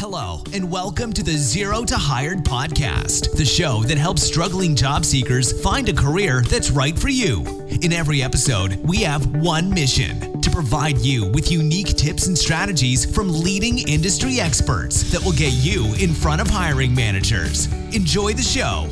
Hello, 0.00 0.42
and 0.54 0.70
welcome 0.70 1.12
to 1.12 1.22
the 1.22 1.36
Zero 1.36 1.84
to 1.84 1.94
Hired 1.94 2.38
podcast, 2.38 3.36
the 3.36 3.44
show 3.44 3.82
that 3.82 3.98
helps 3.98 4.22
struggling 4.22 4.74
job 4.74 5.04
seekers 5.04 5.62
find 5.62 5.90
a 5.90 5.92
career 5.92 6.42
that's 6.48 6.70
right 6.70 6.98
for 6.98 7.10
you. 7.10 7.42
In 7.82 7.92
every 7.92 8.22
episode, 8.22 8.76
we 8.76 9.02
have 9.02 9.26
one 9.42 9.68
mission 9.68 10.40
to 10.40 10.48
provide 10.48 10.96
you 11.00 11.30
with 11.32 11.52
unique 11.52 11.98
tips 11.98 12.28
and 12.28 12.38
strategies 12.38 13.14
from 13.14 13.28
leading 13.28 13.86
industry 13.86 14.40
experts 14.40 15.02
that 15.12 15.22
will 15.22 15.34
get 15.34 15.52
you 15.52 15.92
in 15.96 16.14
front 16.14 16.40
of 16.40 16.48
hiring 16.48 16.94
managers. 16.94 17.70
Enjoy 17.94 18.32
the 18.32 18.40
show. 18.40 18.88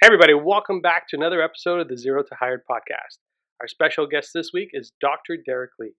Hey, 0.00 0.08
everybody, 0.08 0.34
welcome 0.34 0.80
back 0.80 1.06
to 1.10 1.16
another 1.16 1.40
episode 1.40 1.78
of 1.78 1.86
the 1.86 1.96
Zero 1.96 2.24
to 2.24 2.34
Hired 2.34 2.62
podcast. 2.68 3.18
Our 3.60 3.68
special 3.68 4.08
guest 4.08 4.30
this 4.34 4.50
week 4.52 4.70
is 4.72 4.90
Dr. 5.00 5.36
Derek 5.46 5.70
Lee. 5.78 5.92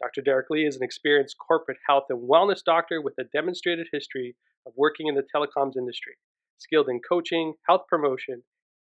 Dr. 0.00 0.22
Derek 0.22 0.48
Lee 0.48 0.66
is 0.66 0.76
an 0.76 0.82
experienced 0.82 1.36
corporate 1.38 1.78
health 1.86 2.04
and 2.08 2.28
wellness 2.28 2.64
doctor 2.64 3.02
with 3.02 3.14
a 3.18 3.24
demonstrated 3.24 3.88
history 3.92 4.34
of 4.66 4.72
working 4.76 5.08
in 5.08 5.14
the 5.14 5.24
telecoms 5.34 5.76
industry, 5.76 6.14
skilled 6.58 6.88
in 6.88 7.00
coaching, 7.00 7.54
health 7.68 7.82
promotion, 7.88 8.42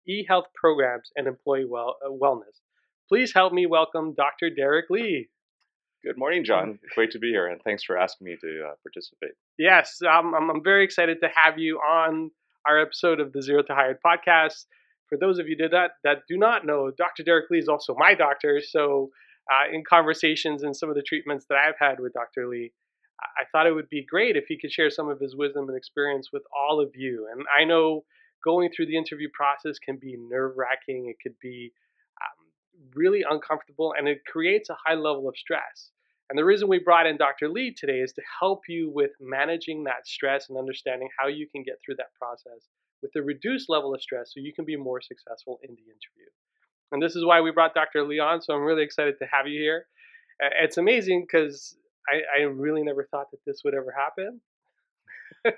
e 0.07 0.25
health 0.27 0.45
programs, 0.55 1.11
and 1.15 1.27
employee 1.27 1.65
well, 1.65 1.97
uh, 2.05 2.09
wellness. 2.09 2.61
Please 3.09 3.33
help 3.33 3.51
me 3.51 3.65
welcome 3.65 4.13
Dr. 4.13 4.49
Derek 4.49 4.89
Lee. 4.89 5.27
Good 6.03 6.17
morning, 6.17 6.43
John. 6.45 6.79
Great 6.95 7.11
to 7.11 7.19
be 7.19 7.29
here, 7.29 7.47
and 7.47 7.61
thanks 7.61 7.83
for 7.83 7.97
asking 7.97 8.25
me 8.25 8.37
to 8.41 8.63
uh, 8.69 8.73
participate. 8.81 9.35
Yes, 9.59 9.99
um, 10.01 10.33
I'm, 10.33 10.49
I'm 10.49 10.63
very 10.63 10.83
excited 10.83 11.19
to 11.21 11.29
have 11.35 11.59
you 11.59 11.77
on 11.77 12.31
our 12.65 12.79
episode 12.79 13.19
of 13.19 13.33
the 13.33 13.41
Zero 13.41 13.61
to 13.63 13.75
Hired 13.75 13.97
podcast. 14.03 14.65
For 15.09 15.17
those 15.19 15.39
of 15.39 15.47
you 15.47 15.57
that, 15.57 15.91
that 16.03 16.19
do 16.27 16.37
not 16.37 16.65
know, 16.65 16.89
Dr. 16.89 17.23
Derek 17.23 17.51
Lee 17.51 17.59
is 17.59 17.67
also 17.67 17.95
my 17.97 18.15
doctor, 18.15 18.61
so 18.65 19.11
uh, 19.49 19.73
in 19.73 19.83
conversations 19.83 20.63
and 20.63 20.75
some 20.75 20.89
of 20.89 20.95
the 20.95 21.01
treatments 21.01 21.45
that 21.49 21.57
I've 21.57 21.79
had 21.79 21.99
with 21.99 22.13
Dr. 22.13 22.47
Lee, 22.47 22.71
I 23.21 23.43
thought 23.51 23.67
it 23.67 23.73
would 23.73 23.89
be 23.89 24.03
great 24.03 24.35
if 24.35 24.45
he 24.47 24.57
could 24.57 24.71
share 24.71 24.89
some 24.89 25.09
of 25.09 25.19
his 25.19 25.35
wisdom 25.35 25.69
and 25.69 25.77
experience 25.77 26.29
with 26.33 26.43
all 26.55 26.79
of 26.79 26.95
you. 26.95 27.27
And 27.31 27.45
I 27.55 27.65
know 27.65 28.03
going 28.43 28.71
through 28.71 28.87
the 28.87 28.97
interview 28.97 29.29
process 29.33 29.77
can 29.77 29.97
be 29.97 30.17
nerve 30.17 30.57
wracking, 30.57 31.07
it 31.07 31.17
could 31.21 31.37
be 31.39 31.71
um, 32.21 32.47
really 32.95 33.23
uncomfortable, 33.29 33.93
and 33.97 34.07
it 34.07 34.25
creates 34.25 34.69
a 34.69 34.77
high 34.85 34.95
level 34.95 35.29
of 35.29 35.37
stress. 35.37 35.91
And 36.29 36.37
the 36.37 36.45
reason 36.45 36.69
we 36.69 36.79
brought 36.79 37.07
in 37.07 37.17
Dr. 37.17 37.49
Lee 37.49 37.73
today 37.73 37.99
is 37.99 38.13
to 38.13 38.21
help 38.39 38.61
you 38.67 38.89
with 38.89 39.11
managing 39.19 39.83
that 39.83 40.07
stress 40.07 40.49
and 40.49 40.57
understanding 40.57 41.09
how 41.19 41.27
you 41.27 41.45
can 41.47 41.61
get 41.61 41.75
through 41.83 41.95
that 41.97 42.13
process 42.17 42.69
with 43.01 43.11
a 43.15 43.21
reduced 43.21 43.69
level 43.69 43.93
of 43.93 44.01
stress 44.01 44.31
so 44.33 44.39
you 44.39 44.53
can 44.53 44.65
be 44.65 44.77
more 44.77 45.01
successful 45.01 45.59
in 45.63 45.71
the 45.71 45.81
interview. 45.81 46.29
And 46.91 47.01
this 47.01 47.15
is 47.15 47.25
why 47.25 47.41
we 47.41 47.51
brought 47.51 47.73
Dr. 47.73 48.03
Lee 48.03 48.19
on. 48.19 48.41
So 48.41 48.53
I'm 48.53 48.63
really 48.63 48.83
excited 48.83 49.15
to 49.19 49.25
have 49.31 49.47
you 49.47 49.59
here. 49.59 49.85
It's 50.39 50.77
amazing 50.77 51.21
because 51.21 51.75
I, 52.09 52.41
I, 52.41 52.43
really 52.45 52.81
never 52.81 53.07
thought 53.11 53.29
that 53.31 53.37
this 53.45 53.61
would 53.63 53.75
ever 53.75 53.93
happen. 53.95 54.41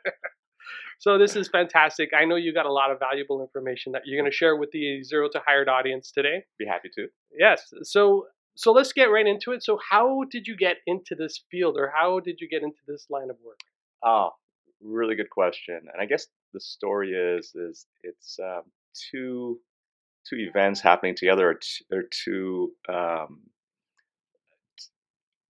so 1.00 1.18
this 1.18 1.38
is 1.38 1.48
fantastic. 1.48 2.10
I 2.14 2.26
know 2.26 2.36
you 2.36 2.54
got 2.54 2.66
a 2.66 2.72
lot 2.72 2.92
of 2.92 3.00
valuable 3.00 3.42
information 3.42 3.94
that 3.94 4.02
you're 4.06 4.20
going 4.20 4.30
to 4.30 4.36
share 4.36 4.58
with 4.58 4.72
the 4.72 5.02
zero 5.04 5.30
to 5.32 5.42
hired 5.46 5.70
audience 5.70 6.12
today. 6.12 6.44
Be 6.60 6.66
happy 6.66 6.90
to. 6.96 7.08
Yes. 7.32 7.74
So 7.84 8.26
so 8.56 8.72
let's 8.72 8.94
get 8.94 9.06
right 9.06 9.26
into 9.26 9.52
it. 9.52 9.64
So 9.64 9.80
how 9.90 10.26
did 10.30 10.48
you 10.48 10.56
get 10.56 10.78
into 10.86 11.16
this 11.16 11.44
field, 11.50 11.76
or 11.78 11.92
how 11.96 12.20
did 12.20 12.40
you 12.40 12.48
get 12.48 12.62
into 12.62 12.80
this 12.88 13.08
line 13.10 13.30
of 13.30 13.38
work? 13.44 13.60
Oh, 14.04 14.30
really 14.82 15.16
good 15.16 15.30
question. 15.30 15.80
And 15.92 16.02
I 16.02 16.06
guess 16.06 16.28
the 16.54 16.60
story 16.60 17.14
is 17.14 17.54
is 17.56 17.88
it's 18.04 18.38
um, 18.40 18.64
two 19.12 19.60
two 20.30 20.38
events 20.38 20.82
happening 20.82 21.16
together 21.16 21.50
are, 21.50 21.56
t- 21.56 21.86
are 21.96 22.04
two 22.24 22.72
um, 22.90 23.42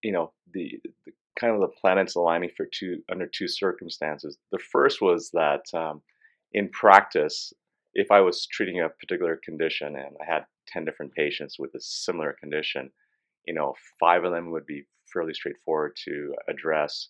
you 0.02 0.12
know 0.12 0.32
the, 0.52 0.80
the, 1.04 1.12
kind 1.38 1.54
of 1.54 1.60
the 1.60 1.76
planets 1.80 2.14
aligning 2.14 2.50
for 2.56 2.66
two 2.72 3.00
under 3.10 3.26
two 3.26 3.48
circumstances. 3.48 4.38
The 4.52 4.58
first 4.58 5.00
was 5.00 5.30
that 5.32 5.62
um, 5.74 6.02
in 6.52 6.68
practice 6.70 7.52
if 7.94 8.10
i 8.10 8.20
was 8.20 8.46
treating 8.46 8.80
a 8.80 8.88
particular 8.88 9.40
condition 9.44 9.96
and 9.96 10.16
i 10.20 10.24
had 10.24 10.44
10 10.68 10.84
different 10.84 11.12
patients 11.14 11.58
with 11.58 11.74
a 11.74 11.80
similar 11.80 12.34
condition 12.40 12.90
you 13.46 13.54
know 13.54 13.74
five 14.00 14.24
of 14.24 14.32
them 14.32 14.50
would 14.50 14.66
be 14.66 14.84
fairly 15.14 15.32
straightforward 15.32 15.96
to 16.04 16.34
address. 16.48 17.08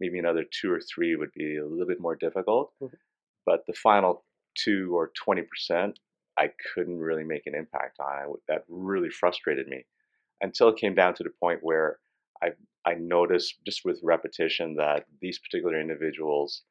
Maybe 0.00 0.18
another 0.18 0.44
two 0.60 0.70
or 0.70 0.80
three 0.80 1.16
would 1.16 1.32
be 1.34 1.56
a 1.56 1.66
little 1.66 1.86
bit 1.86 2.00
more 2.00 2.16
difficult. 2.16 2.72
Mm-hmm. 2.82 2.96
but 3.46 3.60
the 3.66 3.74
final 3.74 4.24
two 4.56 4.96
or 4.96 5.10
20% 5.26 5.94
I 6.38 6.50
couldn't 6.74 6.98
really 6.98 7.24
make 7.24 7.46
an 7.46 7.54
impact 7.54 7.98
on. 8.00 8.34
that 8.48 8.64
really 8.68 9.10
frustrated 9.10 9.68
me 9.68 9.84
until 10.40 10.68
it 10.68 10.76
came 10.76 10.94
down 10.94 11.14
to 11.14 11.22
the 11.22 11.30
point 11.30 11.60
where 11.62 11.98
I 12.42 12.50
I 12.84 12.94
noticed 12.94 13.54
just 13.64 13.84
with 13.84 14.00
repetition 14.02 14.76
that 14.76 15.06
these 15.20 15.38
particular 15.38 15.80
individuals, 15.80 16.62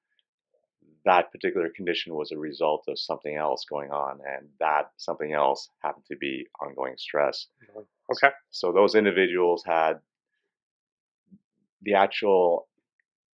that 1.06 1.32
particular 1.32 1.70
condition 1.76 2.14
was 2.14 2.32
a 2.32 2.38
result 2.38 2.84
of 2.88 3.00
something 3.00 3.36
else 3.36 3.66
going 3.68 3.92
on, 3.92 4.20
and 4.26 4.50
that 4.60 4.92
something 4.98 5.34
else 5.34 5.70
happened 5.82 6.06
to 6.12 6.18
be 6.18 6.48
ongoing 6.62 6.96
stress. 6.98 7.48
Mm-hmm. 7.64 7.82
Okay. 8.12 8.34
So 8.52 8.72
those 8.72 8.96
individuals 8.96 9.64
had 9.66 10.00
the 11.82 11.96
actual 11.96 12.68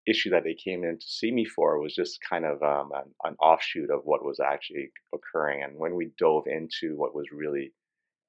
issue 0.07 0.31
that 0.31 0.45
they 0.45 0.55
came 0.55 0.85
in 0.85 0.99
to 0.99 1.07
see 1.07 1.31
me 1.31 1.45
for 1.45 1.81
was 1.81 1.95
just 1.95 2.21
kind 2.29 2.45
of 2.45 2.63
um, 2.63 2.93
an, 2.95 3.11
an, 3.25 3.37
offshoot 3.41 3.91
of 3.91 4.03
what 4.05 4.25
was 4.25 4.39
actually 4.41 4.91
occurring. 5.15 5.63
And 5.63 5.77
when 5.77 5.95
we 5.95 6.11
dove 6.19 6.45
into 6.47 6.97
what 6.97 7.15
was 7.15 7.27
really 7.33 7.73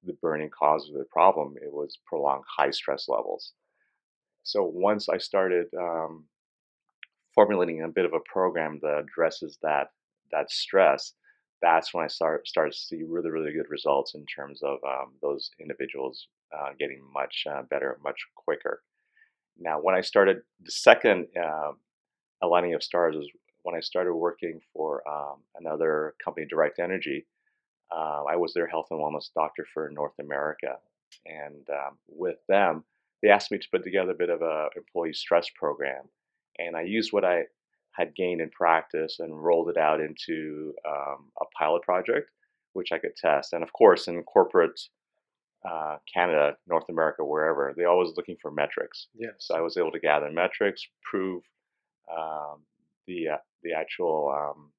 the 0.04 0.16
burning 0.20 0.50
cause 0.50 0.88
of 0.88 0.94
the 0.94 1.06
problem, 1.10 1.54
it 1.56 1.72
was 1.72 1.98
prolonged 2.06 2.44
high 2.58 2.70
stress 2.70 3.08
levels. 3.08 3.52
So 4.42 4.64
once 4.64 5.08
I 5.08 5.18
started 5.18 5.66
um, 5.78 6.24
formulating 7.34 7.82
a 7.82 7.88
bit 7.88 8.04
of 8.04 8.14
a 8.14 8.20
program 8.32 8.80
that 8.82 8.98
addresses 8.98 9.58
that 9.62 9.88
that 10.30 10.50
stress, 10.50 11.14
that's 11.62 11.94
when 11.94 12.04
I 12.04 12.08
start 12.08 12.46
started 12.46 12.72
to 12.72 12.78
see 12.78 13.02
really 13.06 13.30
really 13.30 13.52
good 13.52 13.70
results 13.70 14.14
in 14.14 14.24
terms 14.26 14.62
of 14.62 14.78
um, 14.86 15.12
those 15.22 15.50
individuals 15.60 16.28
uh, 16.56 16.70
getting 16.78 17.02
much 17.12 17.44
uh, 17.50 17.62
better, 17.62 17.98
much 18.02 18.18
quicker. 18.34 18.82
Now, 19.58 19.80
when 19.80 19.94
I 19.94 20.00
started 20.00 20.38
the 20.62 20.70
second 20.70 21.26
uh, 21.36 21.72
aligning 22.42 22.74
of 22.74 22.82
stars 22.82 23.16
was 23.16 23.28
when 23.62 23.74
I 23.74 23.80
started 23.80 24.14
working 24.14 24.60
for 24.72 25.02
um, 25.08 25.38
another 25.56 26.14
company, 26.24 26.46
Direct 26.46 26.78
Energy. 26.78 27.26
Uh, 27.90 28.24
I 28.28 28.36
was 28.36 28.54
their 28.54 28.66
health 28.66 28.86
and 28.90 29.00
wellness 29.00 29.30
doctor 29.34 29.66
for 29.72 29.90
North 29.90 30.18
America, 30.20 30.76
and 31.26 31.68
um, 31.70 31.98
with 32.06 32.36
them, 32.48 32.84
they 33.22 33.30
asked 33.30 33.50
me 33.50 33.58
to 33.58 33.68
put 33.70 33.82
together 33.82 34.12
a 34.12 34.14
bit 34.14 34.30
of 34.30 34.42
a 34.42 34.68
employee 34.76 35.14
stress 35.14 35.48
program, 35.54 36.04
and 36.58 36.76
I 36.76 36.82
used 36.82 37.12
what 37.12 37.24
I 37.24 37.44
had 37.92 38.14
gained 38.14 38.40
in 38.40 38.50
practice 38.50 39.16
and 39.18 39.42
rolled 39.42 39.70
it 39.70 39.76
out 39.76 40.00
into 40.00 40.72
um, 40.86 41.30
a 41.40 41.44
pilot 41.58 41.82
project, 41.82 42.30
which 42.74 42.92
I 42.92 42.98
could 42.98 43.16
test. 43.16 43.52
And 43.54 43.62
of 43.62 43.72
course, 43.72 44.06
in 44.06 44.22
corporate 44.22 44.78
uh, 45.64 45.96
Canada, 46.12 46.56
North 46.68 46.88
America, 46.88 47.24
wherever, 47.24 47.72
they're 47.76 47.88
always 47.88 48.12
looking 48.16 48.36
for 48.40 48.50
metrics. 48.50 49.08
Yes. 49.14 49.32
So 49.38 49.56
I 49.56 49.60
was 49.60 49.76
able 49.76 49.92
to 49.92 49.98
gather 49.98 50.30
metrics, 50.30 50.86
prove 51.02 51.42
um, 52.16 52.62
the 53.06 53.28
uh, 53.28 53.36
the 53.62 53.72
actual 53.72 54.32
um, 54.34 54.70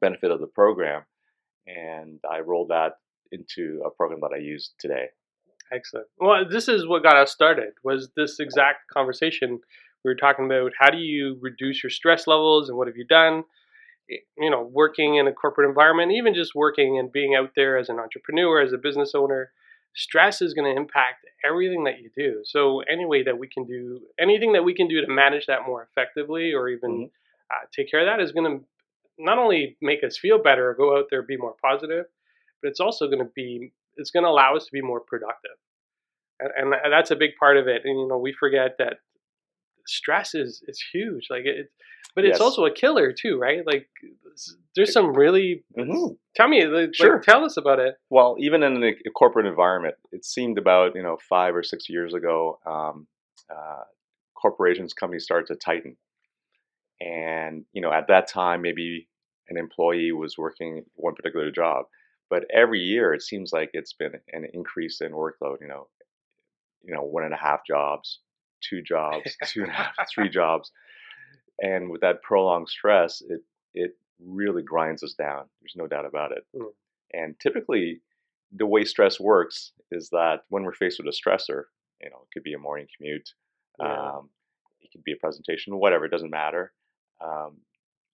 benefit 0.00 0.30
of 0.30 0.40
the 0.40 0.46
program, 0.46 1.02
and 1.66 2.20
I 2.30 2.40
rolled 2.40 2.68
that 2.68 2.98
into 3.32 3.82
a 3.86 3.90
program 3.90 4.20
that 4.20 4.34
I 4.34 4.38
use 4.38 4.72
today. 4.78 5.06
Excellent. 5.72 6.08
Well, 6.18 6.44
this 6.48 6.68
is 6.68 6.86
what 6.86 7.02
got 7.02 7.16
us 7.16 7.30
started. 7.30 7.74
Was 7.84 8.10
this 8.16 8.40
exact 8.40 8.88
conversation 8.92 9.60
we 10.04 10.10
were 10.10 10.16
talking 10.16 10.46
about? 10.46 10.72
How 10.78 10.90
do 10.90 10.98
you 10.98 11.38
reduce 11.40 11.82
your 11.82 11.90
stress 11.90 12.26
levels, 12.26 12.68
and 12.68 12.76
what 12.76 12.88
have 12.88 12.96
you 12.96 13.06
done? 13.06 13.44
You 14.36 14.50
know, 14.50 14.68
working 14.70 15.16
in 15.16 15.28
a 15.28 15.32
corporate 15.32 15.68
environment, 15.68 16.12
even 16.12 16.34
just 16.34 16.54
working 16.54 16.98
and 16.98 17.12
being 17.12 17.34
out 17.34 17.52
there 17.54 17.78
as 17.78 17.88
an 17.88 18.00
entrepreneur, 18.00 18.60
as 18.60 18.72
a 18.72 18.78
business 18.78 19.12
owner 19.14 19.52
stress 19.94 20.40
is 20.40 20.54
going 20.54 20.72
to 20.72 20.80
impact 20.80 21.26
everything 21.44 21.84
that 21.84 22.00
you 22.00 22.10
do. 22.16 22.40
So 22.44 22.80
any 22.80 23.06
way 23.06 23.22
that 23.22 23.38
we 23.38 23.48
can 23.48 23.64
do 23.64 24.00
anything 24.18 24.52
that 24.52 24.64
we 24.64 24.74
can 24.74 24.88
do 24.88 25.00
to 25.00 25.12
manage 25.12 25.46
that 25.46 25.66
more 25.66 25.88
effectively 25.90 26.52
or 26.52 26.68
even 26.68 26.90
mm-hmm. 26.90 27.04
uh, 27.50 27.66
take 27.74 27.90
care 27.90 28.00
of 28.00 28.06
that 28.06 28.22
is 28.22 28.32
going 28.32 28.58
to 28.58 28.64
not 29.18 29.38
only 29.38 29.76
make 29.82 30.02
us 30.04 30.16
feel 30.16 30.42
better, 30.42 30.74
go 30.74 30.96
out 30.96 31.06
there, 31.10 31.22
be 31.22 31.36
more 31.36 31.54
positive, 31.62 32.06
but 32.62 32.68
it's 32.68 32.80
also 32.80 33.06
going 33.06 33.18
to 33.18 33.30
be 33.34 33.72
it's 33.96 34.10
going 34.10 34.24
to 34.24 34.30
allow 34.30 34.56
us 34.56 34.64
to 34.64 34.72
be 34.72 34.80
more 34.80 35.00
productive. 35.00 35.56
And, 36.38 36.72
and 36.72 36.92
that's 36.92 37.10
a 37.10 37.16
big 37.16 37.32
part 37.38 37.58
of 37.58 37.68
it. 37.68 37.82
And 37.84 37.98
you 37.98 38.08
know, 38.08 38.16
we 38.16 38.32
forget 38.32 38.76
that 38.78 38.98
stress 39.90 40.34
is 40.34 40.62
is 40.66 40.82
huge. 40.92 41.26
Like 41.30 41.44
it, 41.44 41.70
but 42.14 42.24
it's 42.24 42.34
yes. 42.34 42.40
also 42.40 42.64
a 42.64 42.72
killer 42.72 43.12
too, 43.12 43.38
right? 43.38 43.64
Like 43.66 43.88
there's 44.74 44.92
some 44.92 45.14
really. 45.14 45.64
Mm-hmm. 45.78 46.14
Tell 46.34 46.48
me, 46.48 46.64
like, 46.66 46.94
sure. 46.94 47.20
tell 47.20 47.44
us 47.44 47.56
about 47.56 47.78
it. 47.78 47.96
Well, 48.08 48.36
even 48.38 48.62
in 48.62 48.82
a 48.82 49.10
corporate 49.10 49.46
environment, 49.46 49.96
it 50.12 50.24
seemed 50.24 50.58
about 50.58 50.94
you 50.94 51.02
know 51.02 51.18
five 51.28 51.54
or 51.54 51.62
six 51.62 51.88
years 51.88 52.14
ago, 52.14 52.58
um, 52.66 53.06
uh, 53.50 53.84
corporations, 54.34 54.92
companies 54.92 55.24
started 55.24 55.46
to 55.48 55.56
tighten, 55.56 55.96
and 57.00 57.64
you 57.72 57.82
know 57.82 57.92
at 57.92 58.08
that 58.08 58.28
time 58.28 58.62
maybe 58.62 59.08
an 59.48 59.56
employee 59.56 60.12
was 60.12 60.38
working 60.38 60.84
one 60.94 61.14
particular 61.14 61.50
job, 61.50 61.86
but 62.28 62.44
every 62.52 62.80
year 62.80 63.12
it 63.12 63.22
seems 63.22 63.52
like 63.52 63.70
it's 63.72 63.92
been 63.92 64.12
an 64.32 64.46
increase 64.52 65.00
in 65.00 65.12
workload. 65.12 65.60
You 65.60 65.68
know, 65.68 65.88
you 66.82 66.94
know 66.94 67.02
one 67.02 67.24
and 67.24 67.34
a 67.34 67.38
half 67.38 67.60
jobs 67.66 68.20
two 68.60 68.82
jobs, 68.82 69.36
two 69.46 69.62
and 69.62 69.70
a 69.70 69.74
half, 69.74 69.94
three 70.12 70.28
jobs, 70.28 70.72
and 71.60 71.90
with 71.90 72.00
that 72.00 72.22
prolonged 72.22 72.68
stress, 72.68 73.22
it 73.28 73.42
it 73.74 73.96
really 74.24 74.62
grinds 74.62 75.02
us 75.02 75.14
down. 75.14 75.44
There's 75.60 75.76
no 75.76 75.86
doubt 75.86 76.06
about 76.06 76.32
it. 76.32 76.44
Mm. 76.56 76.70
And 77.12 77.40
typically, 77.40 78.00
the 78.52 78.66
way 78.66 78.84
stress 78.84 79.18
works 79.20 79.72
is 79.90 80.10
that 80.10 80.44
when 80.48 80.64
we're 80.64 80.74
faced 80.74 80.98
with 81.02 81.06
a 81.12 81.16
stressor, 81.16 81.64
you 82.02 82.10
know, 82.10 82.16
it 82.22 82.32
could 82.32 82.42
be 82.42 82.52
a 82.54 82.58
morning 82.58 82.86
commute, 82.96 83.30
Yeah. 83.78 84.16
um, 84.16 84.30
it 84.80 84.90
could 84.92 85.04
be 85.04 85.12
a 85.12 85.16
presentation, 85.16 85.76
whatever, 85.78 86.04
it 86.04 86.10
doesn't 86.10 86.30
matter. 86.30 86.72
Um, 87.20 87.58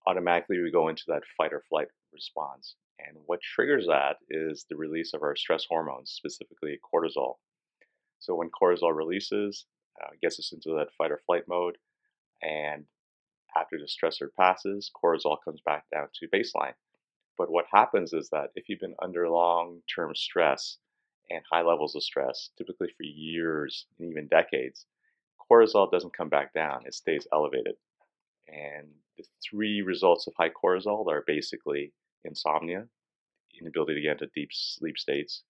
automatically, 0.06 0.60
we 0.60 0.70
go 0.70 0.88
into 0.88 1.04
that 1.08 1.22
fight 1.36 1.52
or 1.52 1.62
flight 1.68 1.88
response. 2.12 2.74
And 2.98 3.16
what 3.26 3.40
triggers 3.42 3.86
that 3.86 4.16
is 4.30 4.64
the 4.68 4.76
release 4.76 5.12
of 5.12 5.22
our 5.22 5.36
stress 5.36 5.64
hormones, 5.68 6.10
specifically 6.10 6.78
cortisol. 6.92 7.34
So 8.18 8.34
when 8.34 8.50
cortisol 8.50 8.94
releases, 8.96 9.66
uh, 10.02 10.10
gets 10.20 10.38
us 10.38 10.52
into 10.52 10.70
that 10.76 10.92
fight 10.96 11.10
or 11.10 11.20
flight 11.26 11.44
mode, 11.48 11.76
and 12.42 12.84
after 13.56 13.78
the 13.78 13.86
stressor 13.86 14.28
passes, 14.38 14.90
cortisol 14.94 15.38
comes 15.44 15.60
back 15.64 15.84
down 15.92 16.08
to 16.14 16.28
baseline. 16.28 16.74
But 17.38 17.50
what 17.50 17.66
happens 17.72 18.12
is 18.12 18.28
that 18.30 18.50
if 18.54 18.68
you've 18.68 18.80
been 18.80 18.94
under 19.02 19.28
long 19.28 19.82
term 19.94 20.14
stress 20.14 20.78
and 21.30 21.42
high 21.50 21.62
levels 21.62 21.94
of 21.94 22.02
stress, 22.02 22.50
typically 22.56 22.88
for 22.96 23.02
years 23.02 23.86
and 23.98 24.10
even 24.10 24.28
decades, 24.28 24.86
cortisol 25.50 25.90
doesn't 25.90 26.16
come 26.16 26.28
back 26.28 26.52
down, 26.52 26.82
it 26.86 26.94
stays 26.94 27.26
elevated. 27.32 27.76
And 28.48 28.88
the 29.16 29.24
three 29.42 29.82
results 29.82 30.26
of 30.26 30.34
high 30.36 30.50
cortisol 30.50 31.06
are 31.10 31.24
basically 31.26 31.92
insomnia, 32.24 32.86
inability 33.60 33.94
to 33.94 34.00
get 34.00 34.12
into 34.12 34.30
deep 34.34 34.50
sleep 34.52 34.98
states, 34.98 35.42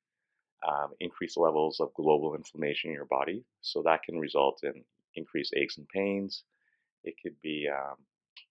um, 0.67 0.91
increased 1.01 1.37
levels 1.37 1.81
of 1.81 1.93
global 1.95 2.35
inflammation 2.35 2.91
in 2.91 2.95
your 2.95 3.05
body. 3.07 3.45
So 3.61 3.83
that 3.83 4.03
can 4.03 4.19
result 4.19 4.61
in 4.63 4.85
increased 5.15 5.55
aches 5.57 5.79
and 5.79 5.89
pains. 5.89 6.45
It 7.05 7.15
could 7.23 7.41
be 7.43 7.69
um, 7.69 7.97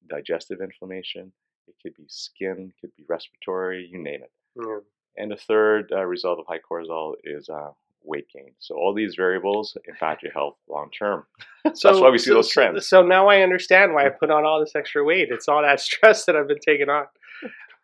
digestive 0.09 0.61
inflammation. 0.61 1.31
It 1.67 1.75
could 1.81 1.95
be 1.95 2.05
skin, 2.07 2.71
it 2.71 2.79
could 2.79 2.95
be 2.95 3.05
respiratory, 3.07 3.89
you 3.91 4.01
name 4.01 4.21
it. 4.23 4.31
Yeah. 4.55 4.79
And 5.17 5.31
the 5.31 5.35
third 5.37 5.91
uh, 5.91 6.03
result 6.05 6.39
of 6.39 6.45
high 6.47 6.59
cortisol 6.59 7.13
is 7.23 7.49
uh, 7.49 7.71
weight 8.03 8.27
gain. 8.33 8.51
So 8.59 8.75
all 8.75 8.93
these 8.93 9.15
variables 9.15 9.75
impact 9.87 10.23
your 10.23 10.31
health 10.31 10.57
long 10.69 10.89
term. 10.91 11.25
So 11.73 11.87
that's 11.87 11.99
why 11.99 12.11
we 12.11 12.19
see 12.19 12.29
so- 12.29 12.35
those 12.35 12.49
trends. 12.49 12.87
So, 12.87 13.01
now 13.01 13.27
I 13.27 13.41
understand 13.41 13.95
why 13.95 14.05
I 14.05 14.09
put 14.19 14.29
on 14.29 14.45
all 14.45 14.59
this 14.59 14.75
extra 14.75 15.03
weight. 15.03 15.29
It's 15.31 15.47
all 15.47 15.63
that 15.63 15.79
stress 15.89 16.25
that 16.25 16.35
I've 16.35 16.47
been 16.47 16.59
taking 16.59 16.89
on. 16.89 17.05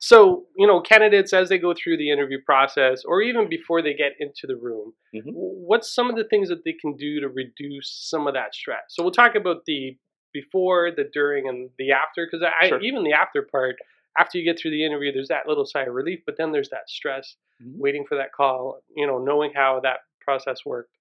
So 0.01 0.47
you 0.57 0.65
know, 0.65 0.81
candidates 0.81 1.31
as 1.31 1.47
they 1.49 1.59
go 1.59 1.73
through 1.75 1.97
the 1.97 2.09
interview 2.11 2.39
process, 2.43 3.03
or 3.05 3.21
even 3.21 3.47
before 3.47 3.81
they 3.83 3.93
get 3.93 4.13
into 4.19 4.47
the 4.47 4.55
room, 4.55 4.93
Mhm. 5.13 5.31
what's 5.33 5.93
some 5.93 6.09
of 6.09 6.15
the 6.15 6.23
things 6.23 6.49
that 6.49 6.63
they 6.65 6.73
can 6.73 6.95
do 6.97 7.19
to 7.21 7.29
reduce 7.29 7.89
some 8.09 8.25
of 8.27 8.33
that 8.33 8.55
stress? 8.55 8.83
So 8.89 9.03
we'll 9.03 9.11
talk 9.11 9.35
about 9.35 9.65
the 9.65 9.95
before, 10.33 10.89
the 10.91 11.03
during, 11.13 11.47
and 11.47 11.69
the 11.77 11.91
after. 11.91 12.25
Because 12.25 12.41
I 12.41 12.67
Sure. 12.69 12.79
even 12.81 13.03
the 13.03 13.13
after 13.13 13.43
part, 13.43 13.75
after 14.17 14.39
you 14.39 14.43
get 14.43 14.57
through 14.59 14.71
the 14.71 14.83
interview, 14.83 15.11
there's 15.11 15.27
that 15.27 15.47
little 15.47 15.65
sigh 15.65 15.83
of 15.83 15.93
relief, 15.93 16.21
but 16.25 16.35
then 16.35 16.51
there's 16.51 16.69
that 16.69 16.89
stress, 16.89 17.37
Mhm. 17.61 17.77
waiting 17.77 18.05
for 18.07 18.15
that 18.15 18.31
call. 18.31 18.81
You 18.95 19.05
know, 19.05 19.19
knowing 19.19 19.53
how 19.53 19.79
that 19.81 19.99
process 20.21 20.65
worked. 20.65 20.97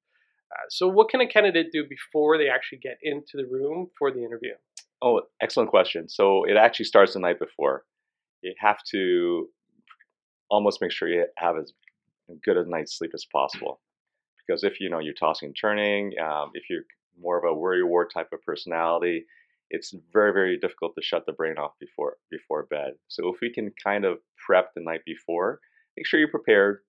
Uh, 0.52 0.64
so, 0.68 0.88
what 0.88 1.08
can 1.08 1.20
a 1.22 1.26
candidate 1.26 1.72
do 1.72 1.84
before 1.86 2.36
they 2.36 2.50
actually 2.50 2.78
get 2.78 2.98
into 3.02 3.38
the 3.38 3.46
room 3.46 3.90
for 3.98 4.10
the 4.10 4.22
interview? 4.22 4.54
Oh, 5.00 5.26
excellent 5.40 5.70
question. 5.70 6.08
So 6.08 6.44
it 6.44 6.56
actually 6.58 6.84
starts 6.84 7.14
the 7.14 7.20
night 7.20 7.38
before. 7.38 7.86
You 8.42 8.54
have 8.58 8.78
to 8.90 9.48
almost 10.50 10.80
make 10.80 10.92
sure 10.92 11.08
you 11.08 11.26
have 11.36 11.56
as 11.56 11.72
good 12.44 12.56
a 12.56 12.68
night's 12.68 12.96
sleep 12.96 13.12
as 13.14 13.26
possible. 13.32 13.80
Because 14.46 14.64
if 14.64 14.80
you 14.80 14.90
know 14.90 14.98
you're 14.98 15.14
tossing 15.14 15.48
and 15.48 15.56
turning, 15.58 16.12
um, 16.18 16.50
if 16.54 16.64
you're 16.68 16.84
more 17.20 17.38
of 17.38 17.44
a 17.44 17.54
worry 17.54 17.84
wart 17.84 18.12
type 18.12 18.28
of 18.32 18.42
personality, 18.42 19.24
it's 19.70 19.94
very 20.12 20.32
very 20.32 20.58
difficult 20.58 20.94
to 20.96 21.02
shut 21.02 21.24
the 21.26 21.32
brain 21.32 21.56
off 21.58 21.72
before 21.78 22.16
before 22.30 22.66
bed. 22.70 22.94
So 23.08 23.28
if 23.28 23.40
we 23.40 23.52
can 23.52 23.72
kind 23.82 24.04
of 24.04 24.18
prep 24.44 24.70
the 24.74 24.82
night 24.82 25.02
before, 25.06 25.60
make 25.96 26.06
sure 26.06 26.18
you're 26.18 26.28
prepared, 26.28 26.80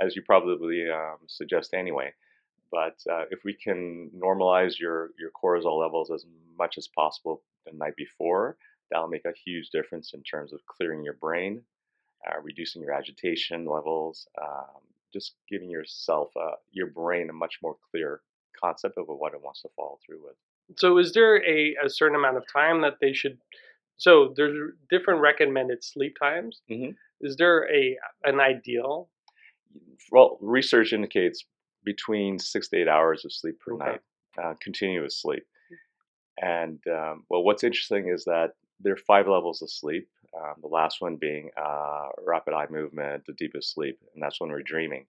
as 0.00 0.14
you 0.14 0.22
probably 0.22 0.84
um, 0.90 1.18
suggest 1.26 1.72
anyway. 1.72 2.12
But 2.70 2.98
uh, 3.10 3.24
if 3.30 3.40
we 3.44 3.54
can 3.54 4.10
normalize 4.14 4.78
your 4.78 5.10
your 5.18 5.30
cortisol 5.30 5.80
levels 5.80 6.10
as 6.10 6.26
much 6.58 6.76
as 6.76 6.88
possible 6.88 7.42
the 7.64 7.72
night 7.72 7.96
before, 7.96 8.56
that'll 8.90 9.08
make 9.08 9.24
a 9.24 9.32
huge 9.44 9.70
difference 9.70 10.12
in 10.14 10.22
terms 10.22 10.52
of 10.52 10.60
clearing 10.66 11.02
your 11.02 11.14
brain, 11.14 11.62
uh, 12.28 12.40
reducing 12.42 12.82
your 12.82 12.92
agitation 12.92 13.64
levels, 13.66 14.26
um, 14.40 14.80
just 15.12 15.34
giving 15.48 15.70
yourself 15.70 16.30
uh, 16.36 16.52
your 16.72 16.88
brain 16.88 17.30
a 17.30 17.32
much 17.32 17.58
more 17.62 17.76
clear 17.90 18.20
concept 18.60 18.98
of 18.98 19.06
what 19.08 19.34
it 19.34 19.42
wants 19.42 19.62
to 19.62 19.68
follow 19.76 19.98
through 20.04 20.22
with. 20.22 20.36
So, 20.78 20.98
is 20.98 21.12
there 21.12 21.44
a, 21.46 21.76
a 21.84 21.88
certain 21.88 22.16
amount 22.16 22.36
of 22.36 22.44
time 22.52 22.80
that 22.82 22.98
they 23.00 23.12
should? 23.12 23.38
So, 23.96 24.34
there's 24.36 24.72
different 24.90 25.20
recommended 25.20 25.82
sleep 25.84 26.16
times. 26.20 26.60
Mhm. 26.70 26.96
Is 27.20 27.36
there 27.36 27.70
a 27.72 27.98
an 28.24 28.40
ideal? 28.40 29.08
Well, 30.10 30.38
research 30.40 30.92
indicates 30.92 31.44
between 31.84 32.38
six 32.38 32.68
to 32.68 32.76
eight 32.78 32.88
hours 32.88 33.24
of 33.24 33.32
sleep 33.32 33.58
per 33.60 33.72
Okay. 33.74 33.84
night, 33.84 34.00
uh, 34.42 34.54
continuous 34.60 35.20
sleep. 35.22 35.46
And 36.42 36.80
um, 36.88 37.24
well, 37.30 37.42
what's 37.42 37.64
interesting 37.64 38.08
is 38.08 38.24
that 38.24 38.54
there 38.80 38.92
are 38.94 38.96
five 38.96 39.28
levels 39.28 39.62
of 39.62 39.70
sleep. 39.70 40.08
Um, 40.36 40.54
the 40.60 40.68
last 40.68 41.00
one 41.00 41.16
being 41.16 41.50
uh, 41.56 42.08
rapid 42.24 42.54
eye 42.54 42.66
movement, 42.70 43.24
the 43.26 43.32
deepest 43.34 43.72
sleep, 43.74 43.98
and 44.14 44.22
that's 44.22 44.40
when 44.40 44.50
we're 44.50 44.62
dreaming. 44.62 45.06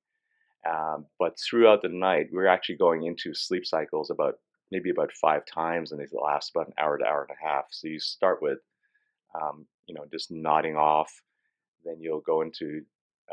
Um, 0.69 1.05
but 1.19 1.39
throughout 1.39 1.81
the 1.81 1.89
night, 1.89 2.29
we're 2.31 2.47
actually 2.47 2.75
going 2.77 3.03
into 3.05 3.33
sleep 3.33 3.65
cycles 3.65 4.09
about 4.09 4.39
maybe 4.71 4.89
about 4.89 5.11
five 5.13 5.45
times, 5.45 5.91
and 5.91 6.01
they 6.01 6.07
last 6.11 6.51
about 6.51 6.67
an 6.67 6.73
hour 6.77 6.97
to 6.97 7.05
hour 7.05 7.27
and 7.29 7.37
a 7.41 7.47
half. 7.47 7.65
So 7.69 7.87
you 7.87 7.99
start 7.99 8.41
with, 8.41 8.59
um, 9.39 9.65
you 9.87 9.95
know, 9.95 10.05
just 10.11 10.31
nodding 10.31 10.75
off, 10.75 11.21
then 11.85 11.97
you'll 12.01 12.21
go 12.21 12.41
into 12.41 12.83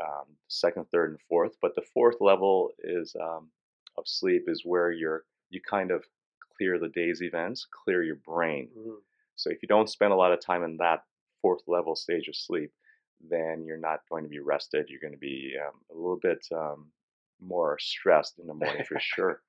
um, 0.01 0.25
second, 0.47 0.85
third, 0.91 1.11
and 1.11 1.19
fourth. 1.29 1.53
But 1.61 1.75
the 1.75 1.83
fourth 1.93 2.17
level 2.21 2.71
is 2.83 3.15
um, 3.21 3.49
of 3.97 4.07
sleep 4.07 4.45
is 4.47 4.63
where 4.65 4.91
you're 4.91 5.25
you 5.49 5.61
kind 5.61 5.91
of 5.91 6.05
clear 6.57 6.79
the 6.79 6.89
day's 6.89 7.21
events, 7.21 7.67
clear 7.85 8.03
your 8.03 8.17
brain. 8.17 8.69
Mhm. 8.77 8.97
So 9.35 9.49
if 9.51 9.61
you 9.61 9.67
don't 9.67 9.89
spend 9.89 10.13
a 10.13 10.15
lot 10.15 10.31
of 10.31 10.39
time 10.43 10.63
in 10.63 10.77
that 10.77 11.03
fourth 11.41 11.61
level 11.67 11.95
stage 11.95 12.27
of 12.27 12.35
sleep, 12.35 12.71
then 13.29 13.63
you're 13.65 13.77
not 13.77 13.99
going 14.09 14.23
to 14.23 14.29
be 14.29 14.39
rested. 14.39 14.87
You're 14.89 15.01
going 15.01 15.13
to 15.13 15.19
be 15.19 15.53
um, 15.65 15.73
a 15.91 15.95
little 15.95 16.19
bit 16.21 16.45
um, 16.53 16.91
more 17.41 17.77
stressed 17.79 18.39
in 18.39 18.47
the 18.47 18.53
morning 18.53 18.83
for 18.87 18.99
sure. 19.01 19.41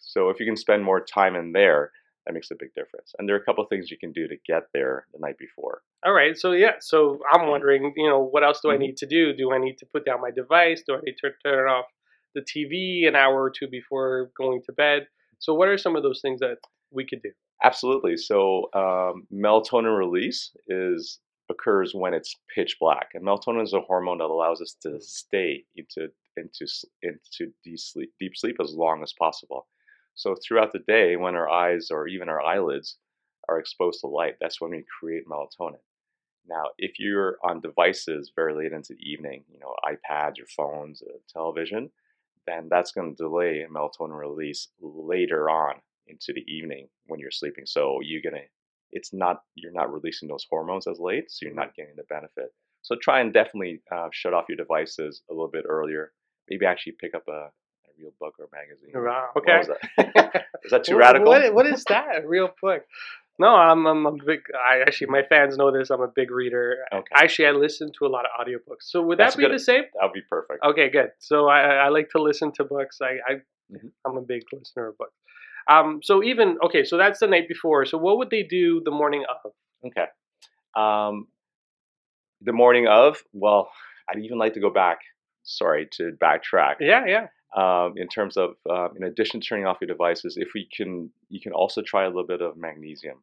So 0.00 0.28
if 0.30 0.38
you 0.38 0.46
can 0.46 0.56
spend 0.56 0.84
more 0.84 1.00
time 1.00 1.34
in 1.34 1.52
there, 1.52 1.92
that 2.26 2.32
makes 2.32 2.50
a 2.50 2.56
big 2.58 2.74
difference. 2.74 3.14
And 3.18 3.28
there 3.28 3.36
are 3.36 3.38
a 3.40 3.44
couple 3.44 3.64
of 3.64 3.70
things 3.70 3.90
you 3.90 3.98
can 3.98 4.12
do 4.12 4.28
to 4.28 4.36
get 4.46 4.64
there 4.74 5.06
the 5.12 5.18
night 5.18 5.38
before. 5.38 5.82
All 6.04 6.12
right. 6.12 6.36
So 6.36 6.52
yeah. 6.52 6.72
So 6.80 7.18
I'm 7.32 7.48
wondering, 7.48 7.92
you 7.96 8.08
know, 8.08 8.20
what 8.20 8.44
else 8.44 8.60
do 8.60 8.70
I 8.70 8.76
Mhm. 8.76 8.80
need 8.80 8.96
to 8.98 9.06
do? 9.06 9.32
Do 9.32 9.52
I 9.52 9.58
need 9.58 9.78
to 9.78 9.86
put 9.86 10.04
down 10.04 10.20
my 10.20 10.30
device? 10.30 10.82
Do 10.86 10.94
I 10.94 11.00
need 11.00 11.16
to 11.24 11.30
turn 11.44 11.68
off 11.68 11.86
the 12.34 12.42
TV 12.42 13.08
an 13.08 13.16
hour 13.16 13.42
or 13.42 13.50
two 13.50 13.66
before 13.66 14.30
going 14.36 14.62
to 14.66 14.72
bed? 14.72 15.08
So 15.38 15.54
what 15.54 15.68
are 15.68 15.78
some 15.78 15.96
of 15.96 16.02
those 16.02 16.20
things 16.20 16.40
that 16.40 16.58
we 16.90 17.06
could 17.06 17.22
do? 17.22 17.32
Absolutely. 17.62 18.16
So 18.16 18.68
um, 18.74 19.26
melatonin 19.32 19.96
release 19.96 20.54
is 20.68 21.20
occurs 21.50 21.94
when 21.94 22.14
it's 22.14 22.34
pitch 22.54 22.76
black, 22.78 23.10
and 23.14 23.24
melatonin 23.24 23.62
is 23.62 23.72
a 23.72 23.80
hormone 23.80 24.18
that 24.18 24.24
allows 24.24 24.60
us 24.60 24.74
to 24.82 25.00
stay 25.00 25.64
into 25.76 26.08
into 26.36 26.66
into 27.02 27.52
deep 27.64 27.78
sleep, 27.80 28.12
deep 28.20 28.36
sleep 28.36 28.56
as 28.62 28.74
long 28.74 29.02
as 29.02 29.12
possible. 29.18 29.66
So 30.14 30.36
throughout 30.36 30.72
the 30.72 30.80
day, 30.80 31.16
when 31.16 31.34
our 31.34 31.48
eyes 31.48 31.88
or 31.90 32.06
even 32.08 32.28
our 32.28 32.40
eyelids 32.42 32.96
are 33.48 33.58
exposed 33.58 34.00
to 34.00 34.06
light, 34.08 34.36
that's 34.40 34.60
when 34.60 34.70
we 34.72 34.84
create 35.00 35.24
melatonin. 35.26 35.78
Now, 36.48 36.64
if 36.78 36.98
you're 36.98 37.38
on 37.44 37.60
devices 37.60 38.32
very 38.34 38.54
late 38.54 38.72
into 38.72 38.94
the 38.94 39.02
evening, 39.10 39.44
you 39.52 39.60
know, 39.60 39.74
iPads, 39.84 40.36
your 40.38 40.46
phones, 40.48 41.02
television, 41.32 41.90
then 42.46 42.68
that's 42.70 42.92
going 42.92 43.14
to 43.14 43.22
delay 43.22 43.66
melatonin 43.70 44.18
release 44.18 44.68
later 44.80 45.50
on 45.50 45.76
into 46.08 46.32
the 46.34 46.44
evening 46.52 46.88
when 47.06 47.20
you're 47.20 47.30
sleeping. 47.30 47.64
So 47.66 47.98
you're 48.02 48.22
gonna, 48.22 48.44
it's 48.90 49.12
not 49.12 49.42
you're 49.54 49.72
not 49.72 49.92
releasing 49.92 50.28
those 50.28 50.46
hormones 50.48 50.86
as 50.86 50.98
late, 50.98 51.30
so 51.30 51.46
you're 51.46 51.54
not 51.54 51.74
getting 51.74 51.94
the 51.96 52.04
benefit. 52.08 52.52
So 52.82 52.96
try 53.00 53.20
and 53.20 53.32
definitely 53.32 53.82
uh, 53.92 54.08
shut 54.12 54.34
off 54.34 54.46
your 54.48 54.56
devices 54.56 55.22
a 55.30 55.34
little 55.34 55.50
bit 55.50 55.64
earlier. 55.68 56.12
Maybe 56.48 56.64
actually 56.64 56.94
pick 57.00 57.14
up 57.14 57.24
a, 57.28 57.32
a 57.32 57.50
real 57.98 58.12
book 58.18 58.34
or 58.38 58.48
magazine. 58.52 58.92
Wow, 58.94 59.28
okay. 59.36 59.62
that? 59.96 60.46
Is 60.64 60.70
that 60.70 60.84
too 60.84 60.96
radical? 60.96 61.28
What, 61.28 61.54
what 61.54 61.66
is 61.66 61.84
that? 61.88 62.24
A 62.24 62.26
real 62.26 62.48
book? 62.62 62.82
No, 63.38 63.54
I'm, 63.54 63.86
I'm 63.86 64.04
a 64.06 64.12
big. 64.12 64.40
I 64.70 64.80
actually, 64.80 65.08
my 65.08 65.22
fans 65.28 65.56
know 65.56 65.70
this. 65.70 65.90
I'm 65.90 66.00
a 66.00 66.08
big 66.08 66.30
reader. 66.30 66.78
Okay. 66.92 67.06
Actually, 67.14 67.46
I 67.46 67.50
listen 67.52 67.92
to 67.98 68.06
a 68.06 68.08
lot 68.08 68.24
of 68.24 68.30
audiobooks. 68.40 68.82
So 68.82 69.02
would 69.02 69.18
That's 69.18 69.36
that 69.36 69.38
be 69.38 69.44
good. 69.46 69.54
the 69.54 69.60
same? 69.60 69.82
That 69.94 70.02
would 70.06 70.12
be 70.12 70.22
perfect. 70.28 70.64
Okay, 70.64 70.90
good. 70.90 71.10
So 71.20 71.46
I, 71.48 71.60
I 71.60 71.88
like 71.90 72.10
to 72.10 72.22
listen 72.22 72.50
to 72.52 72.64
books. 72.64 72.98
I, 73.00 73.18
I 73.28 73.34
Mhm. 73.70 73.90
I'm 74.06 74.16
a 74.16 74.22
big 74.22 74.44
listener 74.52 74.88
of 74.88 74.96
books. 74.96 75.12
Um, 75.68 76.00
so 76.02 76.22
even 76.22 76.56
okay, 76.64 76.84
so 76.84 76.96
that's 76.96 77.20
the 77.20 77.26
night 77.26 77.48
before. 77.48 77.84
So 77.84 77.98
what 77.98 78.18
would 78.18 78.30
they 78.30 78.42
do 78.42 78.80
the 78.84 78.90
morning 78.90 79.24
of? 79.28 79.52
Okay. 79.86 80.06
Um, 80.76 81.28
the 82.40 82.52
morning 82.52 82.86
of, 82.86 83.18
well, 83.32 83.70
I'd 84.08 84.22
even 84.22 84.38
like 84.38 84.54
to 84.54 84.60
go 84.60 84.70
back. 84.70 84.98
Sorry 85.42 85.88
to 85.92 86.12
backtrack. 86.22 86.76
Yeah, 86.80 87.04
yeah. 87.06 87.26
um, 87.56 87.94
in 87.96 88.06
terms 88.08 88.36
of, 88.36 88.54
um, 88.70 88.90
in 88.96 89.02
addition 89.04 89.40
to 89.40 89.46
turning 89.46 89.66
off 89.66 89.78
your 89.80 89.88
devices, 89.88 90.36
if 90.36 90.48
we 90.54 90.68
can, 90.74 91.10
you 91.30 91.40
can 91.40 91.52
also 91.52 91.82
try 91.82 92.04
a 92.04 92.08
little 92.08 92.26
bit 92.26 92.42
of 92.42 92.56
magnesium 92.56 93.22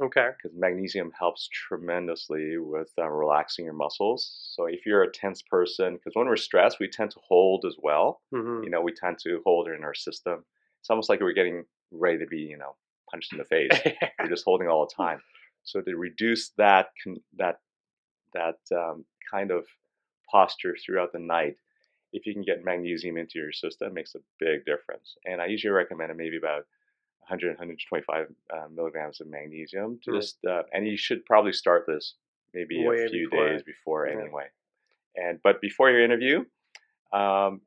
Okay. 0.00 0.28
because 0.36 0.56
magnesium 0.56 1.12
helps 1.18 1.48
tremendously 1.52 2.58
with 2.58 2.90
uh, 2.98 3.08
relaxing 3.08 3.64
your 3.64 3.74
muscles. 3.74 4.52
So 4.54 4.66
if 4.66 4.84
you're 4.86 5.02
a 5.02 5.10
tense 5.10 5.42
person, 5.42 5.94
because 5.94 6.12
when 6.14 6.26
we're 6.26 6.36
stressed, 6.36 6.78
we 6.78 6.88
tend 6.88 7.10
to 7.12 7.20
hold 7.26 7.64
as 7.66 7.76
well. 7.82 8.20
hmm 8.32 8.62
You 8.62 8.70
know, 8.70 8.80
we 8.82 8.92
tend 8.92 9.18
to 9.24 9.40
hold 9.44 9.68
it 9.68 9.74
in 9.74 9.84
our 9.84 9.94
system. 9.94 10.44
It's 10.80 10.90
almost 10.90 11.08
like 11.08 11.20
we're 11.20 11.32
getting 11.32 11.64
ready 11.92 12.18
to 12.18 12.26
be, 12.26 12.38
you 12.38 12.58
know, 12.58 12.74
punched 13.10 13.32
in 13.32 13.38
the 13.38 13.44
face. 13.44 13.70
You're 14.18 14.28
just 14.28 14.44
holding 14.44 14.68
all 14.68 14.86
the 14.86 14.94
time. 14.94 15.20
So 15.64 15.80
to 15.80 15.96
reduce 15.96 16.50
that 16.58 16.88
con- 17.02 17.22
that 17.38 17.60
that 18.34 18.58
um, 18.76 19.04
kind 19.30 19.50
of 19.50 19.64
posture 20.30 20.76
throughout 20.84 21.12
the 21.12 21.18
night, 21.18 21.56
if 22.12 22.26
you 22.26 22.32
can 22.32 22.42
get 22.42 22.64
magnesium 22.64 23.16
into 23.16 23.38
your 23.38 23.52
system, 23.52 23.88
it 23.88 23.94
makes 23.94 24.14
a 24.14 24.18
big 24.40 24.64
difference. 24.64 25.14
And 25.26 25.40
I 25.40 25.46
usually 25.46 25.72
recommend 25.72 26.16
maybe 26.16 26.36
about 26.38 26.64
100 27.28 27.48
125 27.58 28.26
uh, 28.52 28.56
milligrams 28.74 29.20
of 29.20 29.28
magnesium. 29.28 30.00
To 30.04 30.10
Mm. 30.10 30.14
just 30.16 30.38
uh, 30.48 30.62
and 30.72 30.86
you 30.86 30.96
should 30.96 31.24
probably 31.26 31.52
start 31.52 31.84
this 31.86 32.14
maybe 32.54 32.84
Way 32.84 33.04
a 33.04 33.08
few 33.08 33.28
before. 33.30 33.48
days 33.48 33.62
before 33.62 34.06
Yeah. 34.08 34.20
anyway. 34.20 34.46
And 35.16 35.38
but 35.44 35.60
before 35.60 35.90
your 35.90 36.02
interview, 36.02 36.44
um, 37.12 37.60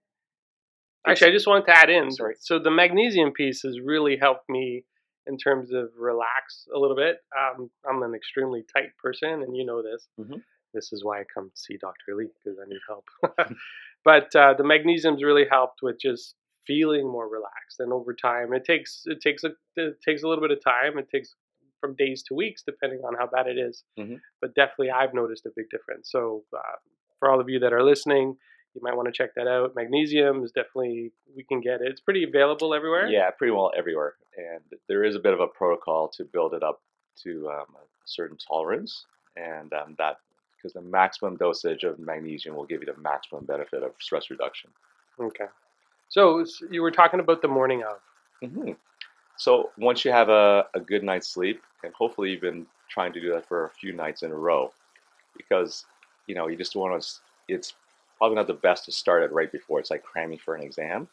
Actually, 1.07 1.29
I 1.31 1.33
just 1.33 1.47
wanted 1.47 1.65
to 1.65 1.77
add 1.77 1.89
in. 1.89 2.11
Sorry. 2.11 2.35
So 2.39 2.59
the 2.59 2.71
magnesium 2.71 3.31
piece 3.31 3.61
has 3.61 3.79
really 3.79 4.17
helped 4.17 4.49
me 4.49 4.83
in 5.27 5.37
terms 5.37 5.71
of 5.71 5.89
relax 5.97 6.67
a 6.75 6.79
little 6.79 6.95
bit. 6.95 7.17
Um, 7.37 7.69
I'm 7.89 8.03
an 8.03 8.13
extremely 8.15 8.63
tight 8.75 8.95
person, 9.01 9.29
and 9.43 9.55
you 9.55 9.65
know 9.65 9.81
this. 9.81 10.07
Mhm. 10.19 10.43
This 10.73 10.91
is 10.91 11.03
why 11.03 11.21
I 11.21 11.23
come 11.33 11.49
to 11.49 11.57
see 11.57 11.77
Dr. 11.77 12.15
Lee 12.15 12.29
because 12.43 12.59
I 12.59 12.65
need 12.67 12.79
help. 12.87 13.05
but 14.03 14.35
uh, 14.35 14.53
the 14.55 14.63
magnesium's 14.63 15.23
really 15.23 15.45
helped 15.49 15.79
with 15.81 15.99
just 15.99 16.35
feeling 16.67 17.07
more 17.07 17.27
relaxed, 17.27 17.79
and 17.79 17.93
over 17.93 18.13
time, 18.13 18.53
it 18.53 18.65
takes 18.65 19.03
it 19.05 19.21
takes 19.21 19.43
a 19.43 19.51
it 19.75 20.01
takes 20.01 20.23
a 20.23 20.27
little 20.27 20.41
bit 20.41 20.51
of 20.51 20.63
time. 20.63 20.97
It 20.97 21.09
takes 21.09 21.33
from 21.81 21.95
days 21.95 22.23
to 22.23 22.33
weeks, 22.33 22.63
depending 22.65 23.01
on 23.05 23.13
how 23.15 23.27
bad 23.27 23.47
it 23.47 23.57
is. 23.57 23.83
Mhm. 23.99 24.19
But 24.41 24.55
definitely, 24.55 24.91
I've 24.91 25.13
noticed 25.13 25.45
a 25.45 25.51
big 25.55 25.69
difference. 25.69 26.09
So 26.11 26.43
uh, 26.53 26.77
for 27.19 27.29
all 27.29 27.39
of 27.39 27.49
you 27.49 27.59
that 27.59 27.73
are 27.73 27.83
listening, 27.83 28.37
you 28.75 28.81
might 28.81 28.95
want 28.95 29.07
to 29.07 29.11
check 29.11 29.33
that 29.35 29.47
out. 29.47 29.75
Magnesium 29.75 30.43
is 30.43 30.51
definitely 30.51 31.11
we 31.35 31.43
can 31.43 31.61
get 31.61 31.81
it. 31.81 31.87
It's 31.87 32.01
pretty 32.01 32.23
available 32.23 32.73
everywhere. 32.73 33.07
Yeah, 33.07 33.29
pretty 33.31 33.51
well 33.51 33.71
everywhere. 33.75 34.13
And 34.37 34.61
there 34.87 35.03
is 35.03 35.15
a 35.15 35.19
bit 35.19 35.33
of 35.33 35.39
a 35.39 35.47
protocol 35.47 36.09
to 36.09 36.25
build 36.25 36.53
it 36.53 36.61
up 36.61 36.81
to 37.23 37.49
um, 37.49 37.67
a 37.75 37.85
certain 38.05 38.37
tolerance, 38.37 39.05
and 39.37 39.73
um, 39.73 39.95
that 39.97 40.17
because 40.57 40.73
the 40.73 40.81
maximum 40.81 41.37
dosage 41.37 41.83
of 41.83 41.99
magnesium 41.99 42.55
will 42.55 42.65
give 42.65 42.81
you 42.81 42.87
the 42.91 42.99
maximum 42.99 43.45
benefit 43.45 43.83
of 43.83 43.91
stress 43.99 44.29
reduction. 44.29 44.69
Okay. 45.19 45.45
So 46.09 46.45
you 46.69 46.81
were 46.81 46.91
talking 46.91 47.19
about 47.19 47.41
the 47.41 47.47
morning 47.47 47.83
of. 47.83 48.49
hmm 48.49 48.71
So 49.37 49.71
once 49.77 50.03
you 50.03 50.11
have 50.11 50.29
a, 50.29 50.65
a 50.73 50.79
good 50.79 51.03
night's 51.03 51.27
sleep, 51.27 51.61
and 51.83 51.93
hopefully 51.93 52.31
you've 52.31 52.41
been 52.41 52.65
trying 52.89 53.13
to 53.13 53.21
do 53.21 53.31
that 53.33 53.47
for 53.47 53.65
a 53.65 53.69
few 53.69 53.93
nights 53.93 54.23
in 54.23 54.31
a 54.31 54.35
row, 54.35 54.71
because 55.37 55.85
you 56.27 56.35
know 56.35 56.47
you 56.47 56.57
just 56.57 56.75
want 56.75 57.01
to. 57.01 57.07
It's 57.47 57.73
probably 58.17 58.35
not 58.35 58.47
the 58.47 58.53
best 58.53 58.85
to 58.85 58.91
start 58.91 59.23
it 59.23 59.31
right 59.31 59.51
before. 59.51 59.79
It's 59.79 59.91
like 59.91 60.03
cramming 60.03 60.39
for 60.39 60.55
an 60.55 60.63
exam. 60.63 61.07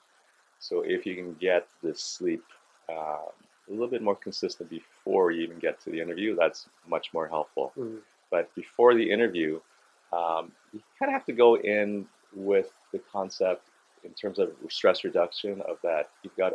So 0.59 0.83
if 0.83 1.05
you 1.05 1.15
can 1.17 1.35
get 1.35 1.67
this 1.83 2.01
sleep 2.01 2.45
uh, 2.89 3.27
a 3.69 3.71
little 3.71 3.89
bit 3.89 4.03
more 4.03 4.15
consistent 4.15 4.71
before 4.71 5.31
you 5.31 5.43
even 5.43 5.59
get 5.59 5.81
to 5.81 5.91
the 5.91 6.01
interview, 6.01 6.37
that's 6.37 6.69
much 6.89 7.13
more 7.13 7.29
helpful. 7.29 7.73
Mm. 7.79 7.99
But 8.31 8.55
before 8.55 8.95
the 8.95 9.11
interview, 9.11 9.61
um, 10.13 10.53
you 10.73 10.81
kind 10.99 11.11
of 11.11 11.15
have 11.15 11.25
to 11.27 11.33
go 11.33 11.57
in 11.57 12.07
with 12.35 12.71
the 12.93 13.01
concept 13.13 13.69
in 14.05 14.13
terms 14.13 14.39
of 14.39 14.53
stress 14.69 15.05
reduction 15.05 15.61
of 15.63 15.79
that 15.83 16.11
you've 16.23 16.37
got 16.37 16.55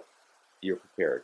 you're 0.62 0.78
prepared. 0.78 1.24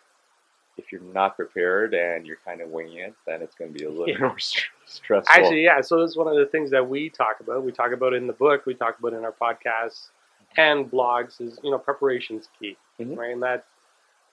If 0.78 0.92
you're 0.92 1.02
not 1.02 1.36
prepared 1.36 1.94
and 1.94 2.26
you're 2.26 2.40
kind 2.46 2.62
of 2.62 2.70
winging 2.70 2.98
it, 3.00 3.14
then 3.28 3.42
it's 3.42 3.56
going 3.56 3.72
to 3.72 3.78
be 3.78 3.86
a 3.86 3.90
little 3.90 4.10
Yeah. 4.10 4.18
more 4.20 4.40
st- 4.40 4.66
stressful. 4.86 5.34
Actually, 5.36 5.64
yeah. 5.64 5.82
So 5.82 6.02
this 6.02 6.12
is 6.12 6.18
one 6.18 6.28
of 6.28 6.36
the 6.36 6.46
things 6.48 6.72
that 6.72 6.88
we 6.88 7.10
talk 7.10 7.40
about. 7.40 7.64
We 7.64 7.72
talk 7.72 7.92
about 7.92 8.14
in 8.14 8.26
the 8.28 8.34
book. 8.34 8.66
We 8.66 8.74
talk 8.74 8.98
about 9.00 9.14
in 9.14 9.24
our 9.24 9.32
podcasts 9.34 10.10
and 10.58 10.90
blogs. 10.90 11.40
Is 11.42 11.60
you 11.64 11.72
know 11.72 11.78
preparation's 11.80 12.50
key, 12.60 12.76
Mhm. 13.00 13.18
right? 13.18 13.32
And 13.34 13.44
that 13.44 13.66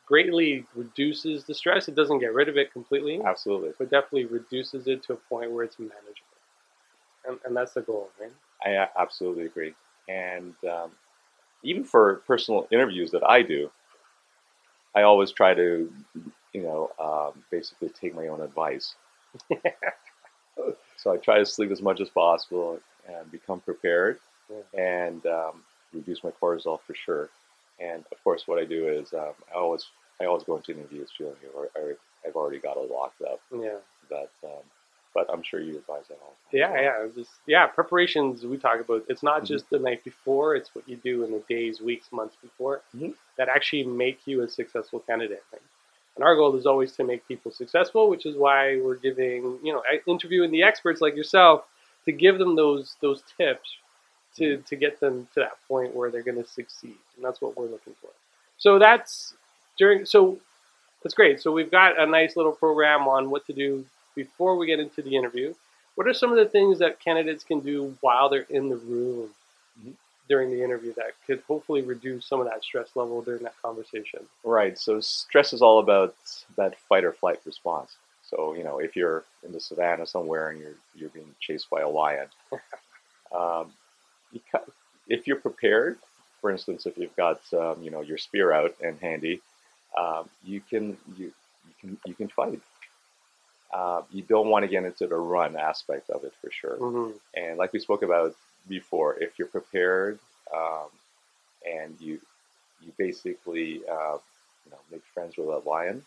greatly 0.07 0.67
reduces 0.75 1.45
the 1.45 1.55
stress. 1.55 1.89
It 1.89 1.95
doesn't 1.95 2.19
get 2.19 2.35
rid 2.35 2.49
of 2.49 2.57
it 2.57 2.73
completely, 2.73 3.21
Absolutely, 3.25 3.73
but 3.79 3.91
definitely 3.91 4.25
reduces 4.25 4.89
it 4.89 5.03
to 5.05 5.13
a 5.13 5.17
point 5.17 5.53
where 5.53 5.63
it's 5.65 5.79
manageable. 5.79 6.27
And, 7.29 7.39
and 7.45 7.57
that's 7.57 7.75
the 7.75 7.83
goal, 7.83 8.11
right? 8.21 8.33
I 8.65 8.89
absolutely 9.01 9.45
agree. 9.47 9.75
And 10.09 10.55
um, 10.69 10.91
even 11.63 11.85
for 11.85 12.17
personal 12.27 12.67
interviews 12.73 13.13
that 13.13 13.23
I 13.23 13.43
do, 13.43 13.71
I 14.95 15.03
always 15.03 15.31
try 15.31 15.55
to, 15.55 15.93
you 16.53 16.63
know, 16.63 16.91
um, 16.99 17.43
basically 17.51 17.91
take 17.91 18.15
my 18.15 18.29
own 18.29 18.41
advice. 18.41 18.95
So 20.97 21.13
I 21.13 21.17
try 21.17 21.39
to 21.39 21.47
sleep 21.47 21.71
as 21.71 21.81
much 21.81 22.01
as 22.01 22.11
possible 22.11 22.79
and 23.09 23.31
become 23.33 23.61
prepared 23.61 24.19
and 24.77 25.25
um, 25.25 25.63
reduce 25.95 26.23
my 26.23 26.31
cortisol 26.31 26.79
for 26.87 26.95
sure. 26.95 27.31
And 27.79 28.05
of 28.13 28.23
course, 28.23 28.47
what 28.47 28.59
I 28.59 28.67
do 28.67 28.89
is 28.89 29.13
um, 29.15 29.33
I 29.51 29.59
always 29.59 29.87
I 30.21 30.27
always 30.27 30.45
go 30.45 30.57
into 30.57 30.73
interviews 30.73 31.09
feeling 31.17 31.37
I've 32.27 32.37
already 32.37 32.59
got 32.59 32.77
it 32.77 32.91
locked 32.91 33.23
up. 33.23 33.41
Yeah. 33.51 33.79
That, 34.11 34.29
um, 34.45 34.63
but 35.15 35.29
I'm 35.33 35.43
sure 35.43 35.61
you 35.61 35.77
advise 35.77 36.05
that 36.09 36.19
all 36.23 36.35
the 36.53 36.59
time. 36.59 36.75
Yeah, 36.75 36.81
yeah. 36.81 37.09
Just 37.15 37.31
yeah, 37.47 37.67
preparations 37.67 38.45
we 38.45 38.57
talk 38.59 38.81
about. 38.81 39.05
It's 39.09 39.23
not 39.23 39.43
Mhm. 39.43 39.47
just 39.47 39.71
the 39.71 39.79
night 39.79 40.05
before; 40.05 40.55
it's 40.57 40.75
what 40.75 40.89
you 40.89 40.97
do 40.97 41.25
in 41.25 41.33
the 41.33 41.41
days, 41.49 41.81
weeks, 41.81 42.13
months 42.13 42.37
before 42.43 42.83
Mhm. 42.97 43.15
that 43.37 43.49
actually 43.49 43.85
make 43.85 44.27
you 44.27 44.43
a 44.43 44.49
successful 44.49 45.01
candidate. 45.01 45.43
Right? 45.53 45.63
And 46.17 46.25
our 46.25 46.35
goal 46.37 46.55
is 46.57 46.67
always 46.67 46.93
to 46.97 47.05
make 47.05 47.27
people 47.27 47.51
successful, 47.51 48.09
which 48.11 48.27
is 48.27 48.37
why 48.37 48.79
we're 48.81 48.97
giving 48.97 49.59
you 49.65 49.73
know, 49.73 49.83
interviewing 50.07 50.51
the 50.51 50.63
experts 50.63 51.01
like 51.01 51.17
yourself 51.17 51.67
to 52.05 52.13
give 52.13 52.39
them 52.39 52.57
those 52.57 52.97
those 53.01 53.23
tips 53.37 53.77
to 54.37 54.59
to 54.59 54.77
get 54.77 55.01
them 55.01 55.27
to 55.35 55.41
that 55.41 55.57
point 55.69 55.95
where 55.95 56.11
they're 56.11 56.23
going 56.23 56.43
to 56.43 56.49
succeed, 56.49 56.97
and 57.17 57.25
that's 57.25 57.41
what 57.41 57.57
we're 57.57 57.67
looking 57.67 57.95
for. 58.01 58.11
So 58.59 58.79
that's 58.79 59.35
during 59.79 60.05
so 60.07 60.39
that's 61.03 61.15
great. 61.15 61.41
So 61.41 61.51
we've 61.53 61.71
got 61.71 61.99
a 61.99 62.07
nice 62.07 62.37
little 62.37 62.53
program 62.53 63.09
on 63.09 63.31
what 63.31 63.47
to 63.47 63.53
do 63.53 63.85
before 64.15 64.57
we 64.57 64.67
get 64.67 64.81
into 64.81 65.03
the 65.03 65.17
interview. 65.17 65.55
What 65.95 66.07
are 66.07 66.15
some 66.15 66.31
of 66.31 66.37
the 66.39 66.47
things 66.47 66.79
that 66.79 67.01
candidates 67.01 67.45
can 67.45 67.61
do 67.61 67.97
while 68.01 68.29
they're 68.29 68.47
in 68.49 68.69
the 68.69 68.77
room 68.77 69.31
Mhm. 69.81 69.95
during 70.29 70.51
the 70.51 70.63
interview 70.63 70.93
that 70.95 71.13
could 71.27 71.43
hopefully 71.47 71.83
reduce 71.83 72.27
some 72.27 72.41
of 72.41 72.47
that 72.47 72.63
stress 72.65 72.95
level 72.97 73.23
during 73.23 73.43
that 73.43 73.61
conversation? 73.61 74.27
Right. 74.45 74.79
So 74.79 75.01
stress 75.01 75.53
is 75.53 75.63
all 75.63 75.79
about 75.81 76.15
that 76.57 76.79
fight 76.79 77.05
or 77.05 77.13
flight 77.13 77.41
response. 77.45 77.97
So 78.23 78.55
you 78.55 78.65
know, 78.65 78.79
if 78.79 78.97
you're 78.97 79.25
in 79.45 79.53
the 79.53 79.61
savannah 79.61 80.07
somewhere 80.07 80.51
and 80.51 80.61
you're 80.61 80.77
you're 80.95 81.11
being 81.11 81.35
chased 81.41 81.69
by 81.69 81.81
a 81.81 81.89
lion, 81.89 82.29
um, 83.33 83.73
you 84.33 84.41
ca- 84.51 84.65
if 85.09 85.27
you're 85.27 85.37
prepared, 85.37 85.99
for 86.41 86.51
instance, 86.51 86.87
if 86.87 86.97
you've 86.97 87.17
got 87.17 87.41
um, 87.53 87.83
you 87.83 87.91
know 87.91 88.01
your 88.01 88.19
spear 88.19 88.53
out 88.53 88.75
and 88.83 88.99
handy, 89.01 89.41
um, 89.97 90.29
you 90.45 90.61
can 90.61 90.97
you 91.17 91.33
you 91.67 91.75
can 91.81 91.99
you 92.07 92.15
can 92.15 92.29
fight. 92.29 92.61
Uh, 93.73 94.03
you 94.11 94.23
don't 94.23 94.49
want 94.49 94.65
to 94.65 94.69
get 94.69 94.85
into 94.85 95.07
the 95.07 95.17
run 95.17 95.57
aspect 95.57 96.11
of 96.11 96.25
it 96.25 96.33
for 96.41 96.51
sure. 96.51 96.77
Mm-hmm. 96.77 97.17
And 97.37 97.59
like 97.59 97.73
we 97.73 97.79
spoke 97.79 98.03
about 98.03 98.35
before, 98.69 99.17
if 99.21 99.39
you're 99.39 99.49
prepared 99.49 100.19
um, 100.55 100.89
and 101.67 101.95
you 102.01 102.21
you 102.83 102.93
basically 102.99 103.83
uh, 103.89 104.17
you 104.65 104.71
know 104.71 104.79
make 104.91 105.03
friends 105.15 105.37
with 105.37 105.49
a 105.49 105.69
lion, 105.69 106.03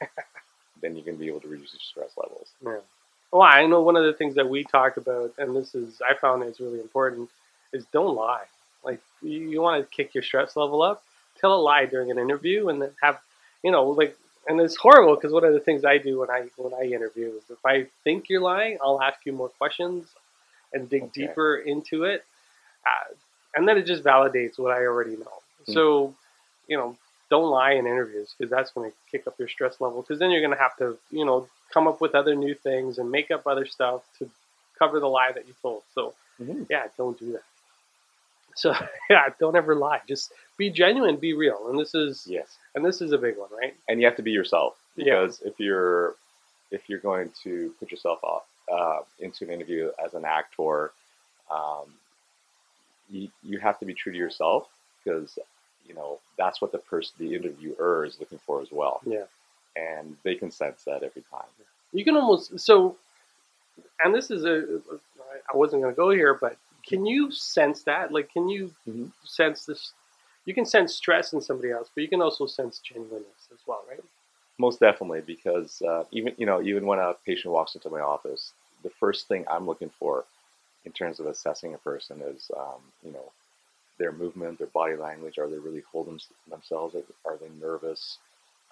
then 0.82 0.96
you 0.96 1.02
can 1.02 1.16
be 1.16 1.26
able 1.26 1.40
to 1.40 1.48
reduce 1.48 1.72
your 1.72 1.80
stress 1.80 2.16
levels. 2.16 2.48
Yeah. 2.64 2.78
Well, 3.30 3.42
I 3.42 3.66
know 3.66 3.82
one 3.82 3.96
of 3.96 4.04
the 4.04 4.14
things 4.14 4.34
that 4.36 4.48
we 4.48 4.64
talk 4.64 4.96
about, 4.96 5.34
and 5.36 5.54
this 5.54 5.74
is 5.74 6.00
I 6.08 6.14
found 6.14 6.42
is 6.44 6.60
really 6.60 6.80
important, 6.80 7.28
is 7.72 7.84
don't 7.92 8.14
lie. 8.14 8.44
Like 8.82 9.00
you, 9.20 9.40
you 9.50 9.60
want 9.60 9.82
to 9.82 9.94
kick 9.94 10.14
your 10.14 10.22
stress 10.22 10.56
level 10.56 10.82
up, 10.82 11.02
tell 11.40 11.54
a 11.54 11.60
lie 11.60 11.86
during 11.86 12.10
an 12.10 12.18
interview, 12.18 12.68
and 12.68 12.80
then 12.80 12.90
have, 13.02 13.18
you 13.62 13.70
know, 13.70 13.90
like, 13.90 14.16
and 14.46 14.60
it's 14.60 14.76
horrible 14.76 15.14
because 15.14 15.32
one 15.32 15.44
of 15.44 15.52
the 15.52 15.60
things 15.60 15.84
I 15.84 15.98
do 15.98 16.20
when 16.20 16.30
I 16.30 16.48
when 16.56 16.72
I 16.74 16.84
interview 16.84 17.28
is 17.28 17.42
if 17.50 17.64
I 17.66 17.86
think 18.04 18.28
you're 18.28 18.40
lying, 18.40 18.78
I'll 18.82 19.00
ask 19.02 19.18
you 19.24 19.32
more 19.32 19.48
questions 19.50 20.06
and 20.72 20.88
dig 20.88 21.04
Okay. 21.04 21.26
deeper 21.26 21.56
into 21.56 22.04
it, 22.04 22.24
uh, 22.86 23.14
and 23.56 23.66
then 23.66 23.78
it 23.78 23.86
just 23.86 24.04
validates 24.04 24.58
what 24.58 24.72
I 24.72 24.84
already 24.86 25.16
know. 25.16 25.32
Mm. 25.66 25.72
So, 25.74 26.14
you 26.66 26.76
know, 26.76 26.96
don't 27.30 27.50
lie 27.50 27.72
in 27.72 27.86
interviews 27.86 28.34
because 28.36 28.50
that's 28.50 28.70
going 28.72 28.90
to 28.90 28.96
kick 29.10 29.26
up 29.26 29.38
your 29.38 29.48
stress 29.48 29.80
level. 29.80 30.02
Because 30.02 30.18
then 30.18 30.30
you're 30.30 30.40
going 30.40 30.52
to 30.54 30.58
have 30.62 30.76
to, 30.78 30.98
you 31.10 31.24
know, 31.24 31.48
come 31.72 31.86
up 31.86 32.00
with 32.00 32.14
other 32.14 32.34
new 32.34 32.54
things 32.54 32.98
and 32.98 33.10
make 33.10 33.30
up 33.30 33.46
other 33.46 33.66
stuff 33.66 34.02
to 34.18 34.30
cover 34.78 35.00
the 35.00 35.08
lie 35.08 35.32
that 35.32 35.46
you 35.46 35.54
told. 35.60 35.82
So, 35.94 36.14
Mhm. 36.40 36.66
yeah, 36.70 36.86
don't 36.96 37.18
do 37.18 37.32
that. 37.32 37.42
So, 38.58 38.74
yeah, 39.10 39.28
don't 39.40 39.56
ever 39.56 39.74
lie. 39.74 40.00
Just 40.08 40.32
be 40.56 40.70
genuine, 40.70 41.16
be 41.16 41.32
real. 41.34 41.68
And 41.68 41.78
this 41.78 41.94
is, 41.94 42.26
Yes, 42.28 42.56
and 42.74 42.84
this 42.84 43.00
is 43.00 43.12
a 43.12 43.18
big 43.18 43.36
one, 43.38 43.48
right? 43.60 43.74
and 43.88 44.00
you 44.00 44.06
have 44.06 44.16
to 44.16 44.22
be 44.22 44.32
yourself 44.32 44.76
Yeah. 44.96 45.04
because 45.20 45.40
if 45.42 45.58
you're 45.60 46.14
if 46.70 46.88
you're 46.88 46.98
going 46.98 47.30
to 47.44 47.74
put 47.78 47.90
yourself 47.90 48.22
off 48.22 48.42
uh, 48.70 49.00
into 49.20 49.44
an 49.44 49.50
interview 49.50 49.90
as 50.04 50.12
an 50.14 50.24
actor, 50.26 50.90
um, 51.50 51.86
you 53.10 53.28
you 53.42 53.58
have 53.58 53.78
to 53.78 53.86
be 53.86 53.94
true 53.94 54.12
to 54.12 54.18
yourself 54.18 54.68
because 55.02 55.38
you 55.86 55.94
know 55.94 56.18
that's 56.36 56.60
what 56.60 56.72
the 56.72 56.78
person, 56.78 57.14
the 57.18 57.34
interviewer, 57.34 58.04
is 58.04 58.18
looking 58.20 58.38
for 58.46 58.60
as 58.60 58.70
well. 58.70 59.00
Yeah. 59.06 59.24
And 59.76 60.16
they 60.24 60.34
can 60.34 60.50
sense 60.50 60.82
that 60.84 61.02
every 61.04 61.22
time. 61.30 61.46
You 61.92 62.04
can 62.04 62.16
almost 62.16 62.58
so, 62.60 62.96
and 64.02 64.14
this 64.14 64.30
is 64.30 64.44
a. 64.44 64.80
I 65.52 65.56
wasn't 65.56 65.82
going 65.82 65.94
to 65.94 65.96
go 65.96 66.10
here, 66.10 66.34
but 66.34 66.56
can 66.88 67.06
you 67.06 67.30
sense 67.30 67.82
that? 67.84 68.12
Like, 68.12 68.32
can 68.32 68.48
you 68.48 68.74
Mhm. 68.88 69.12
sense 69.24 69.66
this? 69.66 69.92
You 70.44 70.54
can 70.54 70.64
sense 70.66 70.94
stress 70.94 71.32
in 71.32 71.40
somebody 71.40 71.70
else, 71.70 71.90
but 71.94 72.02
you 72.02 72.08
can 72.08 72.22
also 72.22 72.46
sense 72.46 72.78
genuineness 72.78 73.48
as 73.52 73.58
well, 73.66 73.84
right? 73.88 74.00
Most 74.58 74.80
definitely, 74.80 75.20
because 75.20 75.82
uh, 75.82 76.04
even 76.10 76.34
you 76.38 76.46
know 76.46 76.62
even 76.62 76.86
when 76.86 76.98
a 76.98 77.14
patient 77.26 77.52
walks 77.52 77.74
into 77.74 77.90
my 77.90 78.00
office, 78.00 78.52
the 78.82 78.90
first 78.90 79.28
thing 79.28 79.44
I'm 79.48 79.66
looking 79.66 79.90
for 79.98 80.24
in 80.84 80.92
terms 80.92 81.20
of 81.20 81.26
assessing 81.26 81.74
a 81.74 81.78
person 81.78 82.20
is 82.22 82.50
um, 82.56 82.80
you 83.04 83.12
know 83.12 83.32
their 83.98 84.12
movement, 84.12 84.58
their 84.58 84.68
body 84.68 84.96
language. 84.96 85.38
Are 85.38 85.48
they 85.48 85.58
really 85.58 85.82
holding 85.92 86.20
themselves? 86.50 86.96
Are 87.24 87.36
they 87.36 87.50
nervous? 87.60 88.18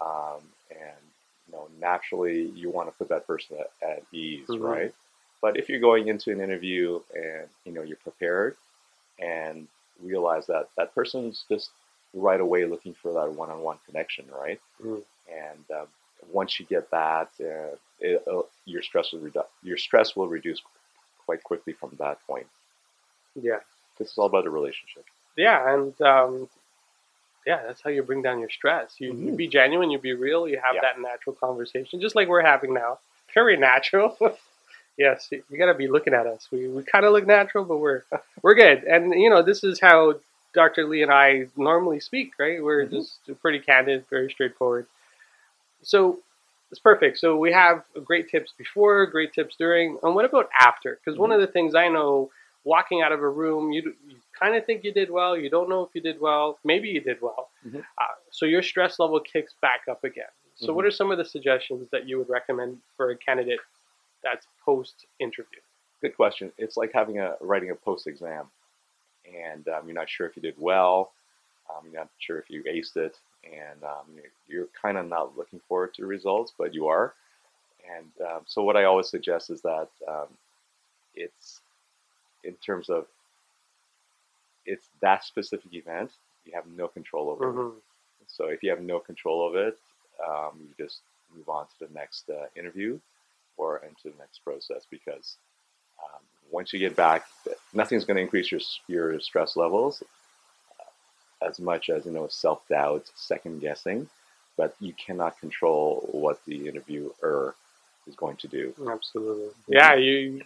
Um, 0.01 0.43
and 0.71 1.03
you 1.47 1.53
know 1.53 1.69
naturally 1.81 2.43
you 2.55 2.71
want 2.71 2.89
to 2.91 2.97
put 2.97 3.09
that 3.11 3.27
person 3.27 3.59
at, 3.61 3.89
at 3.89 4.03
ease, 4.13 4.49
Mhm. 4.49 4.61
right? 4.61 4.95
But 5.43 5.57
if 5.59 5.69
you're 5.69 5.81
going 5.81 6.09
into 6.09 6.31
an 6.33 6.41
interview 6.41 7.01
and 7.15 7.49
you 7.65 7.73
know 7.73 7.83
you're 7.83 7.97
prepared 7.99 8.57
and 9.19 9.69
realize 10.03 10.47
that 10.47 10.69
that 10.77 10.95
person's 10.95 11.45
just 11.49 11.71
right 12.15 12.41
away 12.41 12.65
looking 12.65 12.95
for 12.95 13.13
that 13.15 13.33
one-on-one 13.33 13.79
connection, 13.87 14.25
right? 14.39 14.61
Mm. 14.83 15.03
And 15.31 15.65
um, 15.81 15.87
once 16.33 16.59
you 16.59 16.67
get 16.67 16.91
that, 16.91 17.29
uh, 17.41 17.77
it, 18.01 18.23
uh, 18.27 18.43
your 18.65 18.83
stress 18.83 19.13
will 19.13 19.21
redu- 19.21 19.47
your 19.63 19.77
stress 19.77 20.17
will 20.17 20.29
reduce 20.29 20.61
quite 21.25 21.43
quickly 21.43 21.73
from 21.73 21.91
that 21.99 22.19
point. 22.27 22.47
Yeah, 23.35 23.59
This 23.99 24.11
is 24.13 24.19
all 24.19 24.27
about 24.27 24.45
the 24.45 24.51
relationship. 24.51 25.05
yeah, 25.37 25.75
and 25.75 26.01
um, 26.01 26.49
yeah, 27.47 27.63
that's 27.67 27.81
how 27.83 27.91
you 27.91 28.03
bring 28.03 28.23
down 28.23 28.41
your 28.41 28.51
stress. 28.51 28.95
You, 28.99 29.09
you 29.13 29.33
Mhm. 29.33 29.37
be 29.37 29.47
genuine, 29.49 29.91
you 29.91 29.99
be 29.99 30.15
real, 30.15 30.49
you 30.49 30.59
have 30.59 30.75
Yeah. 30.77 30.81
that 30.83 31.01
natural 31.01 31.35
conversation, 31.37 32.01
just 32.01 32.15
like 32.17 32.29
we're 32.29 32.43
having 32.43 32.73
now. 32.75 32.99
Very 33.35 33.57
natural. 33.57 34.17
yes, 34.97 35.29
you 35.31 35.59
got 35.59 35.67
to 35.67 35.75
be 35.75 35.89
looking 35.89 36.15
at 36.15 36.27
us. 36.27 36.49
We, 36.51 36.69
we 36.69 36.83
kind 36.83 37.05
of 37.05 37.13
look 37.13 37.27
natural, 37.27 37.65
but 37.65 37.79
we're 37.79 38.03
we're 38.43 38.55
good. 38.55 38.85
And 38.85 39.13
you 39.13 39.31
know, 39.31 39.43
this 39.43 39.63
is 39.65 39.81
how 39.81 40.15
Dr. 40.55 40.85
Lee 40.87 41.03
and 41.03 41.13
I 41.13 41.47
normally 41.57 42.01
speak, 42.01 42.33
right? 42.39 42.63
We're 42.63 42.87
Mhm. 42.87 42.91
just 42.91 43.19
pretty 43.41 43.61
candid, 43.61 44.07
very 44.09 44.31
straightforward. 44.31 44.87
So 45.83 46.19
it's 46.71 46.81
perfect. 46.81 47.19
So 47.19 47.37
we 47.37 47.53
have 47.53 47.85
great 48.05 48.29
tips 48.29 48.53
before, 48.57 49.07
great 49.07 49.33
tips 49.33 49.55
during, 49.57 49.99
and 50.03 50.15
what 50.15 50.25
about 50.25 50.49
after? 50.59 50.99
Because 51.05 51.19
one 51.19 51.31
of 51.33 51.41
the 51.41 51.47
things 51.47 51.75
I 51.75 51.89
know, 51.89 52.31
walking 52.65 53.03
out 53.03 53.13
of 53.13 53.23
a 53.23 53.29
room, 53.29 53.71
you, 53.73 53.95
you 54.09 54.17
kind 54.39 54.57
of 54.57 54.67
think 54.67 54.83
you 54.83 54.93
did 54.93 55.11
well, 55.11 55.37
you 55.37 55.49
don't 55.49 55.69
know 55.69 55.83
if 55.85 55.91
you 55.95 56.01
did 56.01 56.21
well, 56.21 56.59
maybe 56.65 56.89
you 56.89 57.01
did 57.01 57.21
well. 57.23 57.51
Mhm. 57.65 57.85
Uh, 57.99 58.05
so 58.31 58.45
your 58.47 58.63
stress 58.63 58.99
level 58.99 59.21
kicks 59.21 59.55
back 59.63 59.83
up 59.89 60.03
again. 60.03 60.27
So 60.57 60.73
what 60.73 60.85
Mhm. 60.85 60.89
are 60.89 60.91
some 60.91 61.11
of 61.13 61.19
the 61.19 61.25
suggestions 61.25 61.89
that 61.91 62.07
you 62.09 62.19
would 62.19 62.29
recommend 62.29 62.81
for 62.97 63.11
a 63.11 63.17
candidate 63.17 63.61
that's 64.27 64.47
post 64.65 65.07
interview? 65.21 65.61
Good 66.03 66.17
question. 66.17 66.53
It's 66.59 66.77
like 66.77 66.91
having 66.93 67.21
a 67.21 67.37
writing 67.41 67.71
a 67.71 67.75
post 67.75 68.07
exam, 68.07 68.47
and 69.25 69.67
um, 69.69 69.83
you're 69.87 69.95
not 69.95 70.11
sure 70.11 70.27
if 70.27 70.37
you 70.37 70.43
did 70.43 70.55
well. 70.59 71.13
Um, 71.71 71.85
you're 71.85 72.01
not 72.01 72.11
sure 72.19 72.39
if 72.39 72.51
you 72.51 72.63
aced 72.65 72.97
it, 72.97 73.17
and 73.45 73.83
um, 73.85 74.07
you're, 74.15 74.33
you're 74.49 74.69
kind 74.81 74.99
of 74.99 75.07
not 75.07 75.37
looking 75.37 75.61
forward 75.69 75.95
to 75.95 76.07
results, 76.07 76.53
but 76.57 76.75
you 76.75 76.87
are. 76.89 77.15
And 77.97 78.29
um, 78.29 78.41
so, 78.47 78.63
what 78.63 78.77
I 78.77 78.85
always 78.85 79.09
suggest 79.09 79.51
is 79.51 79.63
that 79.63 79.89
um, 80.09 80.27
it's 81.15 81.61
in 82.45 82.55
terms 82.55 82.91
of 82.91 83.07
it's 84.67 84.89
that 85.01 85.25
specific 85.25 85.73
event 85.73 86.11
you 86.45 86.53
have 86.55 86.67
no 86.77 86.89
control 86.89 87.31
over. 87.31 87.53
Mm-hmm. 87.53 87.79
So 88.27 88.47
if 88.47 88.63
you 88.63 88.71
have 88.71 88.81
no 88.81 88.99
control 88.99 89.49
of 89.49 89.55
it, 89.55 89.79
um, 90.25 90.59
you 90.61 90.85
just 90.85 91.01
move 91.35 91.49
on 91.49 91.67
to 91.67 91.87
the 91.87 91.95
next 91.95 92.29
uh, 92.29 92.47
interview 92.57 92.99
or 93.57 93.79
into 93.79 94.05
the 94.05 94.19
next 94.19 94.39
process 94.45 94.87
because 94.91 95.37
um, 96.03 96.21
once 96.51 96.73
you 96.73 96.79
get 96.79 96.97
back, 96.97 97.25
nothing's 97.73 98.05
going 98.05 98.17
to 98.17 98.23
increase 98.23 98.51
your 98.51 98.61
your 98.89 99.21
stress 99.21 99.57
levels 99.57 100.03
uh, 100.81 101.47
as 101.47 101.59
much 101.59 101.91
as 101.91 102.07
you 102.07 102.13
know 102.13 102.27
self 102.29 102.67
doubt, 102.69 103.05
second 103.15 103.61
guessing, 103.61 104.09
but 104.57 104.75
you 104.81 104.93
cannot 104.95 105.39
control 105.41 106.09
what 106.13 106.41
the 106.47 106.69
interviewer 106.69 107.55
is 108.07 108.15
going 108.15 108.37
to 108.37 108.49
do. 108.49 108.75
Absolutely. 108.89 109.51
Yeah, 109.69 109.95
you 109.95 110.43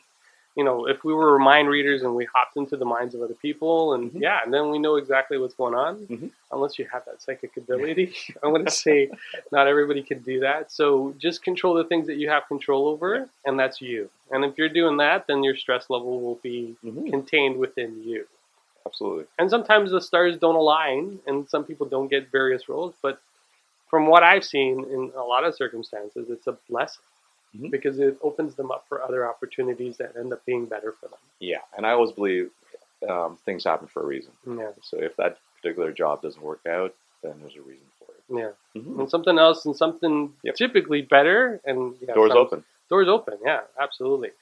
you 0.61 0.64
know, 0.68 0.87
if 0.87 1.05
we 1.05 1.14
were 1.14 1.38
mind 1.38 1.68
readers 1.70 2.03
and 2.03 2.14
we 2.14 2.27
hopped 2.27 2.55
into 2.59 2.77
the 2.77 2.85
minds 2.85 3.14
of 3.14 3.23
other 3.23 3.33
people 3.46 3.94
and 3.94 4.12
Mhm. 4.12 4.20
yeah, 4.20 4.40
and 4.44 4.53
then 4.53 4.70
we 4.70 4.79
know 4.79 4.96
exactly 4.96 5.38
what's 5.38 5.55
going 5.55 5.73
on, 5.75 6.07
Mhm. 6.07 6.31
unless 6.53 6.79
you 6.79 6.85
have 6.92 7.03
that 7.07 7.23
psychic 7.23 7.57
ability. 7.57 8.07
I'm 8.42 8.51
going 8.51 8.66
to 8.66 8.70
say 8.70 9.11
not 9.51 9.66
everybody 9.68 10.03
can 10.03 10.18
do 10.20 10.40
that. 10.40 10.70
So 10.70 11.14
just 11.16 11.42
control 11.42 11.73
the 11.73 11.85
things 11.85 12.07
that 12.09 12.16
you 12.16 12.29
have 12.29 12.46
control 12.46 12.88
over 12.88 13.27
and 13.46 13.59
that's 13.59 13.81
you. 13.81 14.11
And 14.31 14.44
if 14.44 14.59
you're 14.59 14.68
doing 14.81 14.99
that, 14.99 15.27
then 15.27 15.42
your 15.42 15.57
stress 15.57 15.88
level 15.88 16.20
will 16.20 16.38
be 16.51 16.77
Mhm. 16.85 17.09
contained 17.09 17.57
within 17.59 18.03
you. 18.05 18.27
Absolutely. 18.85 19.25
And 19.38 19.49
sometimes 19.49 19.92
the 19.92 20.03
stars 20.03 20.37
don't 20.37 20.57
align 20.57 21.20
and 21.27 21.49
some 21.49 21.64
people 21.64 21.87
don't 21.87 22.09
get 22.09 22.29
various 22.31 22.68
roles, 22.68 22.94
but 23.01 23.18
from 23.88 24.09
what 24.09 24.23
I've 24.23 24.44
seen 24.44 24.85
in 24.85 25.03
a 25.16 25.23
lot 25.25 25.44
of 25.44 25.55
circumstances, 25.55 26.29
it's 26.29 26.46
a 26.46 26.57
blessing. 26.68 27.03
Mhm. 27.57 27.71
Because 27.71 27.99
it 27.99 28.17
opens 28.23 28.55
them 28.55 28.71
up 28.71 28.87
for 28.89 29.03
other 29.03 29.29
opportunities 29.29 29.97
that 29.97 30.17
end 30.17 30.33
up 30.33 30.45
being 30.45 30.67
better 30.67 30.93
for 30.93 31.09
them. 31.09 31.19
Yeah, 31.41 31.59
and 31.77 31.85
I 31.87 31.91
always 31.93 32.13
believe 32.13 32.51
um, 33.09 33.39
things 33.47 33.65
happen 33.65 33.89
for 33.89 34.03
a 34.03 34.07
reason. 34.07 34.31
Yeah, 34.47 34.73
So 34.83 34.99
if 34.99 35.17
that 35.17 35.39
particular 35.57 35.91
job 35.91 36.21
doesn't 36.21 36.43
work 36.43 36.61
out, 36.67 36.95
then 37.23 37.35
there's 37.41 37.57
a 37.57 37.63
reason 37.63 37.87
for 37.99 38.05
it. 38.13 38.23
yeah. 38.29 38.81
Mhm. 38.81 39.01
And 39.01 39.11
something 39.11 39.39
else 39.39 39.65
and 39.65 39.75
something 39.75 40.35
Yep. 40.45 40.55
typically 40.55 41.01
better 41.03 41.61
and 41.65 41.97
yeah, 42.01 42.13
Doors 42.15 42.31
some- 42.33 42.39
open. 42.39 42.65
Doors 42.91 43.09
open, 43.09 43.39
yeah, 43.43 43.63
absolutely. 43.79 44.33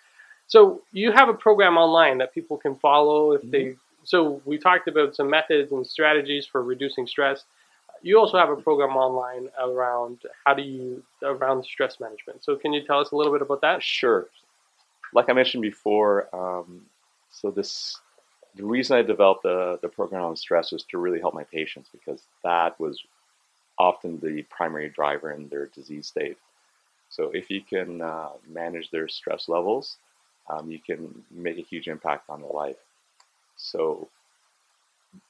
So 0.49 0.83
you 0.93 1.13
have 1.13 1.29
a 1.29 1.35
program 1.35 1.77
online 1.79 2.19
that 2.19 2.33
people 2.35 2.57
can 2.59 2.75
follow 2.77 3.33
if 3.33 3.43
they. 3.43 3.77
So 4.05 4.41
we 4.45 4.59
talked 4.59 4.89
about 4.89 5.15
some 5.15 5.29
methods 5.31 5.71
and 5.71 5.87
strategies 5.87 6.47
for 6.47 6.63
reducing 6.63 7.07
stress. 7.07 7.45
You 8.03 8.19
also 8.19 8.39
have 8.39 8.51
a 8.51 8.57
program 8.57 8.97
online 8.97 9.49
around 9.61 10.19
how 10.45 10.55
do 10.55 10.63
you 10.63 11.03
around 11.23 11.65
stress 11.65 12.01
management. 12.01 12.45
So 12.45 12.57
can 12.57 12.73
you 12.73 12.85
tell 12.85 13.01
us 13.01 13.11
a 13.11 13.17
little 13.17 13.33
bit 13.33 13.43
about 13.43 13.61
that? 13.63 13.83
Sure. 13.83 14.29
Like 15.13 15.29
I 15.29 15.33
mentioned 15.33 15.63
before, 15.63 16.29
um, 16.35 16.83
so 17.31 17.51
this 17.51 17.99
the 18.55 18.65
reason 18.65 18.97
I 18.97 19.03
developed 19.03 19.45
the, 19.45 19.79
the 19.83 19.89
program 19.89 20.23
on 20.23 20.37
stress 20.37 20.73
was 20.73 20.83
to 20.85 20.99
really 20.99 21.21
help 21.21 21.35
my 21.35 21.45
patients 21.45 21.89
because 21.93 22.23
that 22.43 22.79
was 22.81 23.03
often 23.79 24.19
the 24.21 24.43
primary 24.51 24.89
driver 24.89 25.31
in 25.31 25.49
their 25.49 25.67
disease 25.67 26.09
state. 26.09 26.37
So 27.09 27.31
if 27.31 27.51
you 27.51 27.63
can 27.63 28.03
uh, 28.03 28.31
manage 28.49 28.91
their 28.91 29.09
stress 29.09 29.49
levels, 29.49 29.97
um, 30.51 30.71
you 30.71 30.79
can 30.79 31.25
make 31.31 31.59
a 31.59 31.63
huge 31.63 31.89
impact 31.89 32.29
on 32.29 32.43
their 32.43 32.51
life. 32.51 32.77
So 33.57 34.09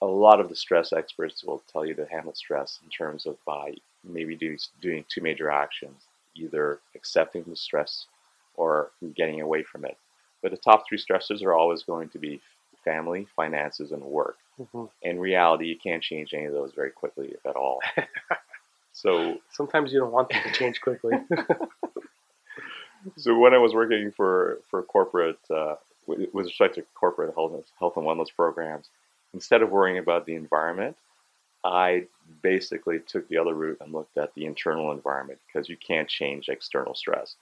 a 0.02 0.06
lot 0.06 0.40
of 0.40 0.48
the 0.48 0.56
stress 0.56 0.92
experts 0.92 1.44
will 1.44 1.62
tell 1.72 1.84
you 1.84 1.94
to 1.94 2.06
handle 2.06 2.34
stress 2.34 2.78
in 2.82 2.90
terms 2.90 3.26
of 3.26 3.36
by 3.44 3.74
maybe 4.04 4.36
do, 4.36 4.56
doing 4.80 5.04
two 5.08 5.20
major 5.20 5.50
actions, 5.50 6.02
either 6.34 6.80
accepting 6.94 7.44
the 7.46 7.56
stress 7.56 8.06
or 8.54 8.90
getting 9.16 9.40
away 9.40 9.62
from 9.62 9.84
it. 9.84 9.96
But 10.42 10.50
the 10.50 10.56
top 10.56 10.84
three 10.88 10.98
stressors 10.98 11.42
are 11.42 11.54
always 11.54 11.82
going 11.82 12.08
to 12.10 12.18
be 12.18 12.40
family, 12.84 13.26
finances, 13.34 13.92
and 13.92 14.02
work. 14.02 14.36
In 15.02 15.20
reality, 15.20 15.66
you 15.66 15.76
can't 15.76 16.02
change 16.02 16.34
any 16.34 16.46
of 16.46 16.52
those 16.52 16.72
very 16.74 16.90
quickly, 16.90 17.28
if 17.28 17.46
at 17.46 17.56
all. 17.56 17.78
so, 18.92 19.38
Sometimes 19.50 19.92
you 19.92 20.00
don't 20.00 20.12
want 20.12 20.30
them 20.30 20.42
to 20.42 20.52
change 20.52 20.80
quickly. 20.80 21.14
so 23.16 23.38
when 23.38 23.54
I 23.54 23.58
was 23.58 23.74
working 23.74 24.12
for 24.16 24.58
for 24.68 24.82
corporate, 24.82 25.38
uh, 25.50 25.76
with, 26.06 26.28
with 26.32 26.46
respect 26.46 26.74
to 26.76 26.82
corporate 26.94 27.34
health 27.34 27.64
health 27.78 27.96
and 27.96 28.04
wellness 28.04 28.34
programs, 28.34 28.88
instead 29.34 29.62
of 29.62 29.70
worrying 29.70 29.98
about 29.98 30.26
the 30.26 30.34
environment, 30.34 30.96
I 31.64 32.06
basically 32.42 33.00
took 33.00 33.28
the 33.28 33.38
other 33.38 33.54
route 33.54 33.78
and 33.80 33.92
looked 33.92 34.16
at 34.16 34.34
the 34.34 34.46
internal 34.46 34.92
environment 34.92 35.40
because 35.46 35.68
you 35.68 35.76
can't 35.76 36.08
change 36.08 36.48
external 36.48 36.94
stress. 36.94 37.36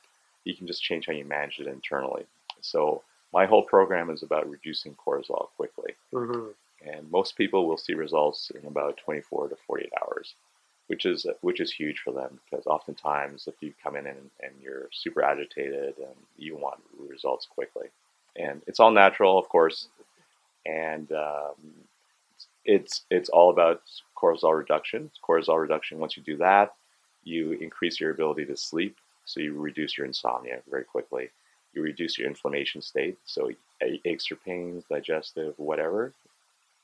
You 0.45 0.55
can 0.55 0.67
just 0.67 0.83
change 0.83 1.07
how 1.07 1.13
you 1.13 1.25
manage 1.25 1.59
it 1.59 1.67
internally. 1.67 2.25
So 2.61 3.03
my 3.33 3.47
whole 3.47 3.63
program 3.63 4.11
is 4.11 4.23
about 4.23 4.49
reducing 4.49 4.95
cortisol 4.95 5.49
quickly. 5.57 5.95
hmm 6.13 6.49
and 6.85 7.11
most 7.11 7.37
people 7.37 7.67
will 7.67 7.79
see 7.79 7.95
results 7.95 8.51
in 8.51 8.67
about 8.67 8.99
24 8.99 9.49
to 9.49 9.57
48 9.67 9.91
hours, 10.03 10.35
which 10.89 11.07
is 11.07 11.27
which 11.41 11.61
is 11.61 11.73
huge 11.73 12.01
for 12.01 12.13
them 12.13 12.39
because 12.45 12.67
oftentimes 12.67 13.47
if 13.47 13.55
you 13.61 13.73
come 13.83 13.97
in 13.97 14.07
and, 14.07 14.31
and 14.43 14.53
you're 14.61 14.89
super 14.93 15.23
agitated 15.23 15.95
and 15.99 16.17
you 16.37 16.57
want 16.57 16.81
results 17.09 17.47
quickly, 17.47 17.89
and 18.37 18.63
it's 18.67 18.81
all 18.81 18.91
natural, 18.91 19.39
of 19.39 19.49
course, 19.49 19.89
and 20.67 21.13
um, 21.13 21.55
it's 22.65 23.03
it's 23.11 23.29
all 23.31 23.51
about 23.51 23.83
cortisol 24.17 24.57
reduction. 24.57 25.11
Cortisol 25.27 25.61
reduction. 25.61 25.99
Once 25.99 26.17
you 26.17 26.23
do 26.23 26.37
that, 26.39 26.75
you 27.25 27.53
increase 27.53 28.01
your 28.01 28.11
ability 28.11 28.45
to 28.47 28.57
sleep, 28.57 28.97
so 29.25 29.41
you 29.41 29.55
reduce 29.55 29.97
your 29.97 30.07
insomnia 30.07 30.61
very 30.71 30.85
quickly. 30.85 31.31
You 31.75 31.83
reduce 31.83 32.19
your 32.19 32.29
inflammation 32.29 32.83
state, 32.83 33.19
so 33.25 33.51
aches 33.83 34.33
or 34.33 34.37
pains, 34.37 34.85
digestive, 34.91 35.55
whatever 35.59 36.13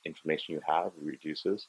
inflammation 0.04 0.54
you 0.54 0.60
have 0.66 0.92
reduces, 1.02 1.66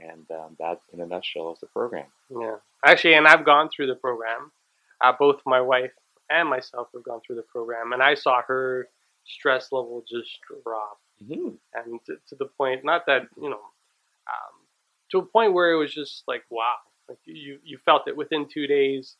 And 0.00 0.30
um, 0.30 0.56
that, 0.58 0.80
in 0.92 1.00
a 1.00 1.06
nutshell, 1.06 1.52
is 1.52 1.60
the 1.60 1.66
program. 1.66 2.06
Yeah, 2.30 2.56
actually, 2.84 3.14
and 3.14 3.26
I've 3.26 3.44
gone 3.44 3.70
through 3.74 3.86
the 3.88 3.94
program. 3.94 4.52
Uh, 5.00 5.12
both 5.18 5.40
my 5.46 5.60
wife 5.60 5.92
and 6.30 6.48
myself 6.48 6.88
have 6.94 7.02
gone 7.02 7.20
through 7.26 7.36
the 7.36 7.42
program, 7.42 7.92
and 7.92 8.02
I 8.02 8.14
saw 8.14 8.42
her 8.42 8.88
stress 9.26 9.72
level 9.72 10.04
just 10.08 10.30
dropped. 10.48 11.00
Mm-hmm. 11.22 11.48
and 11.74 11.98
to, 12.04 12.16
to 12.28 12.34
the 12.38 12.44
point, 12.58 12.84
not 12.84 13.06
that 13.06 13.22
you 13.40 13.48
know, 13.48 13.56
um, 13.56 14.54
to 15.10 15.18
a 15.18 15.22
point 15.24 15.54
where 15.54 15.72
it 15.72 15.78
was 15.78 15.94
just 15.94 16.24
like, 16.28 16.42
wow, 16.50 16.74
like 17.08 17.18
you 17.24 17.58
you 17.64 17.78
felt 17.86 18.06
it 18.06 18.16
within 18.16 18.46
two 18.46 18.66
days. 18.66 19.16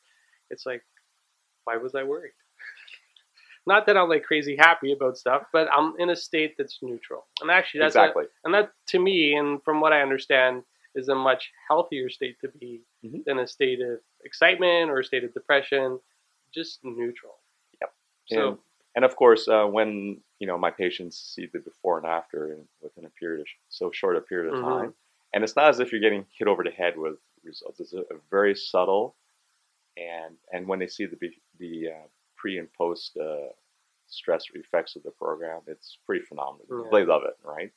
It's 0.50 0.66
like, 0.66 0.82
why 1.64 1.78
was 1.78 1.94
I 1.94 2.02
worried? 2.02 2.32
Not 3.66 3.86
that 3.86 3.96
I'm 3.96 4.08
like 4.08 4.24
crazy 4.24 4.56
happy 4.56 4.92
about 4.92 5.16
stuff, 5.16 5.42
but 5.52 5.68
I'm 5.72 5.94
in 5.98 6.10
a 6.10 6.16
state 6.16 6.54
that's 6.58 6.78
neutral. 6.82 7.26
And 7.40 7.50
actually, 7.50 7.80
that's 7.80 7.96
a- 7.96 8.00
Exactly. 8.04 8.24
and 8.44 8.54
that 8.54 8.72
to 8.88 8.98
me, 8.98 9.34
and 9.34 9.62
from 9.64 9.80
what 9.80 9.92
I 9.92 10.02
understand, 10.02 10.62
is 10.94 11.08
a 11.08 11.14
much 11.14 11.50
healthier 11.68 12.08
state 12.10 12.36
to 12.42 12.48
be 12.60 12.82
Mhm. 13.04 13.24
than 13.24 13.38
a 13.40 13.46
state 13.46 13.80
of 13.80 14.00
excitement 14.24 14.90
or 14.90 15.00
a 15.00 15.04
state 15.04 15.24
of 15.24 15.32
depression. 15.34 15.98
Just 16.54 16.84
neutral. 16.84 17.38
Yep. 17.80 17.94
So 18.26 18.48
and, 18.48 18.58
and 18.96 19.04
of 19.04 19.14
course, 19.16 19.46
uh, 19.48 19.66
when 19.66 20.20
you 20.40 20.46
know 20.48 20.58
my 20.58 20.70
patients 20.70 21.16
see 21.34 21.46
the 21.52 21.60
before 21.60 21.98
and 21.98 22.06
after 22.06 22.52
in, 22.52 22.66
within 22.82 23.04
a 23.04 23.10
period 23.10 23.40
of 23.42 23.48
sh- 23.48 23.54
so 23.68 23.90
short 23.92 24.16
a 24.16 24.20
period 24.20 24.52
of 24.52 24.60
Mhm. 24.60 24.68
time, 24.80 24.94
and 25.32 25.44
it's 25.44 25.56
not 25.56 25.68
as 25.68 25.78
if 25.80 25.92
you're 25.92 26.00
getting 26.00 26.26
hit 26.38 26.48
over 26.48 26.64
the 26.64 26.70
head 26.70 26.98
with 26.98 27.18
results. 27.44 27.80
It's 27.80 27.92
a, 27.94 28.00
a 28.00 28.18
very 28.30 28.54
subtle, 28.56 29.14
and 29.96 30.36
and 30.52 30.66
when 30.68 30.78
they 30.78 30.88
see 30.88 31.06
the 31.06 31.18
the 31.58 31.90
uh, 31.90 32.06
pre 32.36 32.58
and 32.58 32.72
post 32.72 33.16
uh, 33.16 33.48
stress 34.08 34.44
effects 34.54 34.96
of 34.96 35.02
the 35.02 35.10
program, 35.12 35.60
it's 35.66 35.98
pretty 36.06 36.24
phenomenal. 36.24 36.66
Yeah. 36.70 36.90
They 36.92 37.04
love 37.04 37.22
it, 37.24 37.36
right? 37.44 37.72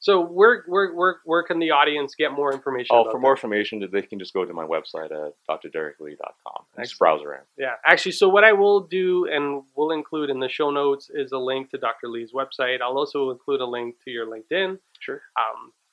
So 0.00 0.24
where 0.24 0.64
where 0.66 0.94
where 0.94 1.16
where 1.24 1.42
can 1.42 1.58
the 1.58 1.70
audience 1.72 2.14
get 2.14 2.32
more 2.32 2.52
information? 2.54 2.88
Oh, 2.90 3.04
for 3.04 3.12
that? 3.12 3.18
more 3.18 3.32
information, 3.32 3.86
they 3.92 4.00
can 4.00 4.18
just 4.18 4.32
go 4.32 4.46
to 4.46 4.52
my 4.54 4.64
website 4.64 5.12
at 5.12 5.34
drdereklee.com 5.48 6.64
and 6.76 6.84
just 6.86 6.98
browse 6.98 7.22
around. 7.22 7.44
Yeah, 7.58 7.74
actually, 7.84 8.12
so 8.12 8.26
what 8.26 8.42
I 8.42 8.52
will 8.52 8.80
do 8.80 9.28
and 9.30 9.62
will 9.76 9.92
include 9.92 10.30
in 10.30 10.40
the 10.40 10.48
show 10.48 10.70
notes 10.70 11.10
is 11.12 11.32
a 11.32 11.38
link 11.38 11.70
to 11.72 11.78
Dr. 11.78 12.08
Lee's 12.08 12.32
website. 12.32 12.80
I'll 12.80 12.96
also 12.96 13.30
include 13.30 13.60
a 13.60 13.66
link 13.66 13.96
to 14.04 14.10
your 14.10 14.26
LinkedIn. 14.26 14.78
Sure. 15.00 15.20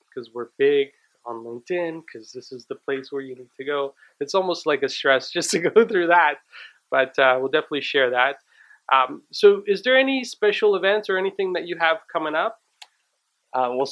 Because 0.10 0.34
we're 0.34 0.48
big 0.58 0.88
on 1.26 1.44
LinkedIn, 1.44 2.04
because 2.06 2.32
this 2.32 2.54
is 2.54 2.66
the 2.66 2.76
place 2.76 3.12
where 3.12 3.22
you 3.22 3.36
need 3.36 3.50
to 3.58 3.66
go. 3.66 3.94
It's 4.22 4.34
almost 4.34 4.66
like 4.66 4.84
a 4.84 4.90
stress 4.90 5.32
just 5.34 5.52
to 5.52 5.60
go 5.60 5.86
through 5.86 6.08
that, 6.08 6.36
but 6.90 7.20
uh, 7.20 7.36
we'll 7.40 7.52
definitely 7.52 7.82
share 7.82 8.12
that. 8.12 8.38
Um, 8.92 9.24
so, 9.34 9.64
is 9.68 9.84
there 9.84 9.98
any 9.98 10.24
special 10.24 10.76
events 10.76 11.10
or 11.10 11.18
anything 11.18 11.52
that 11.54 11.68
you 11.68 11.76
have 11.78 11.98
coming 12.12 12.36
up? 12.36 12.62
Uh, 13.54 13.72
well, 13.74 13.90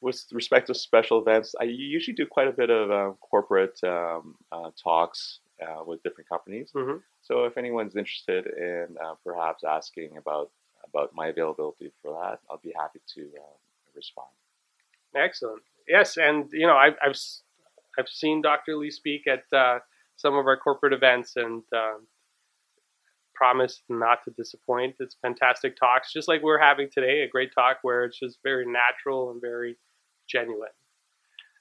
with 0.00 0.24
respect 0.32 0.68
to 0.68 0.74
special 0.74 1.20
events, 1.20 1.54
I 1.60 1.64
usually 1.64 2.14
do 2.14 2.26
quite 2.26 2.48
a 2.48 2.52
bit 2.52 2.70
of 2.70 2.90
uh, 2.90 3.12
corporate 3.20 3.78
um, 3.84 4.36
uh, 4.52 4.70
talks 4.82 5.40
uh, 5.60 5.82
with 5.84 6.02
different 6.02 6.28
companies. 6.28 6.70
Mm-hmm. 6.74 6.98
So 7.22 7.44
if 7.44 7.56
anyone's 7.56 7.96
interested 7.96 8.46
in 8.46 8.96
uh, 9.04 9.14
perhaps 9.24 9.64
asking 9.64 10.16
about 10.16 10.50
about 10.86 11.10
my 11.14 11.28
availability 11.28 11.90
for 12.02 12.12
that, 12.12 12.40
I'll 12.50 12.60
be 12.62 12.72
happy 12.78 13.00
to 13.14 13.22
uh, 13.22 13.56
respond. 13.94 14.28
Excellent. 15.14 15.62
Yes, 15.88 16.16
and 16.16 16.50
you 16.52 16.66
know, 16.66 16.76
I've 16.76 16.96
I've, 17.04 17.16
I've 17.98 18.08
seen 18.08 18.42
Dr. 18.42 18.76
Lee 18.76 18.90
speak 18.90 19.26
at 19.26 19.44
uh, 19.56 19.80
some 20.16 20.34
of 20.34 20.46
our 20.46 20.56
corporate 20.56 20.92
events, 20.92 21.36
and 21.36 21.62
um, 21.72 22.06
promised 23.42 23.82
not 23.88 24.22
to 24.24 24.30
disappoint. 24.30 24.94
It's 25.00 25.16
fantastic 25.20 25.76
talks, 25.76 26.12
just 26.12 26.28
like 26.28 26.42
we're 26.44 26.60
having 26.60 26.88
today. 26.88 27.22
A 27.22 27.28
great 27.28 27.50
talk 27.52 27.78
where 27.82 28.04
it's 28.04 28.16
just 28.16 28.38
very 28.44 28.64
natural 28.64 29.32
and 29.32 29.40
very 29.40 29.76
genuine. 30.28 30.70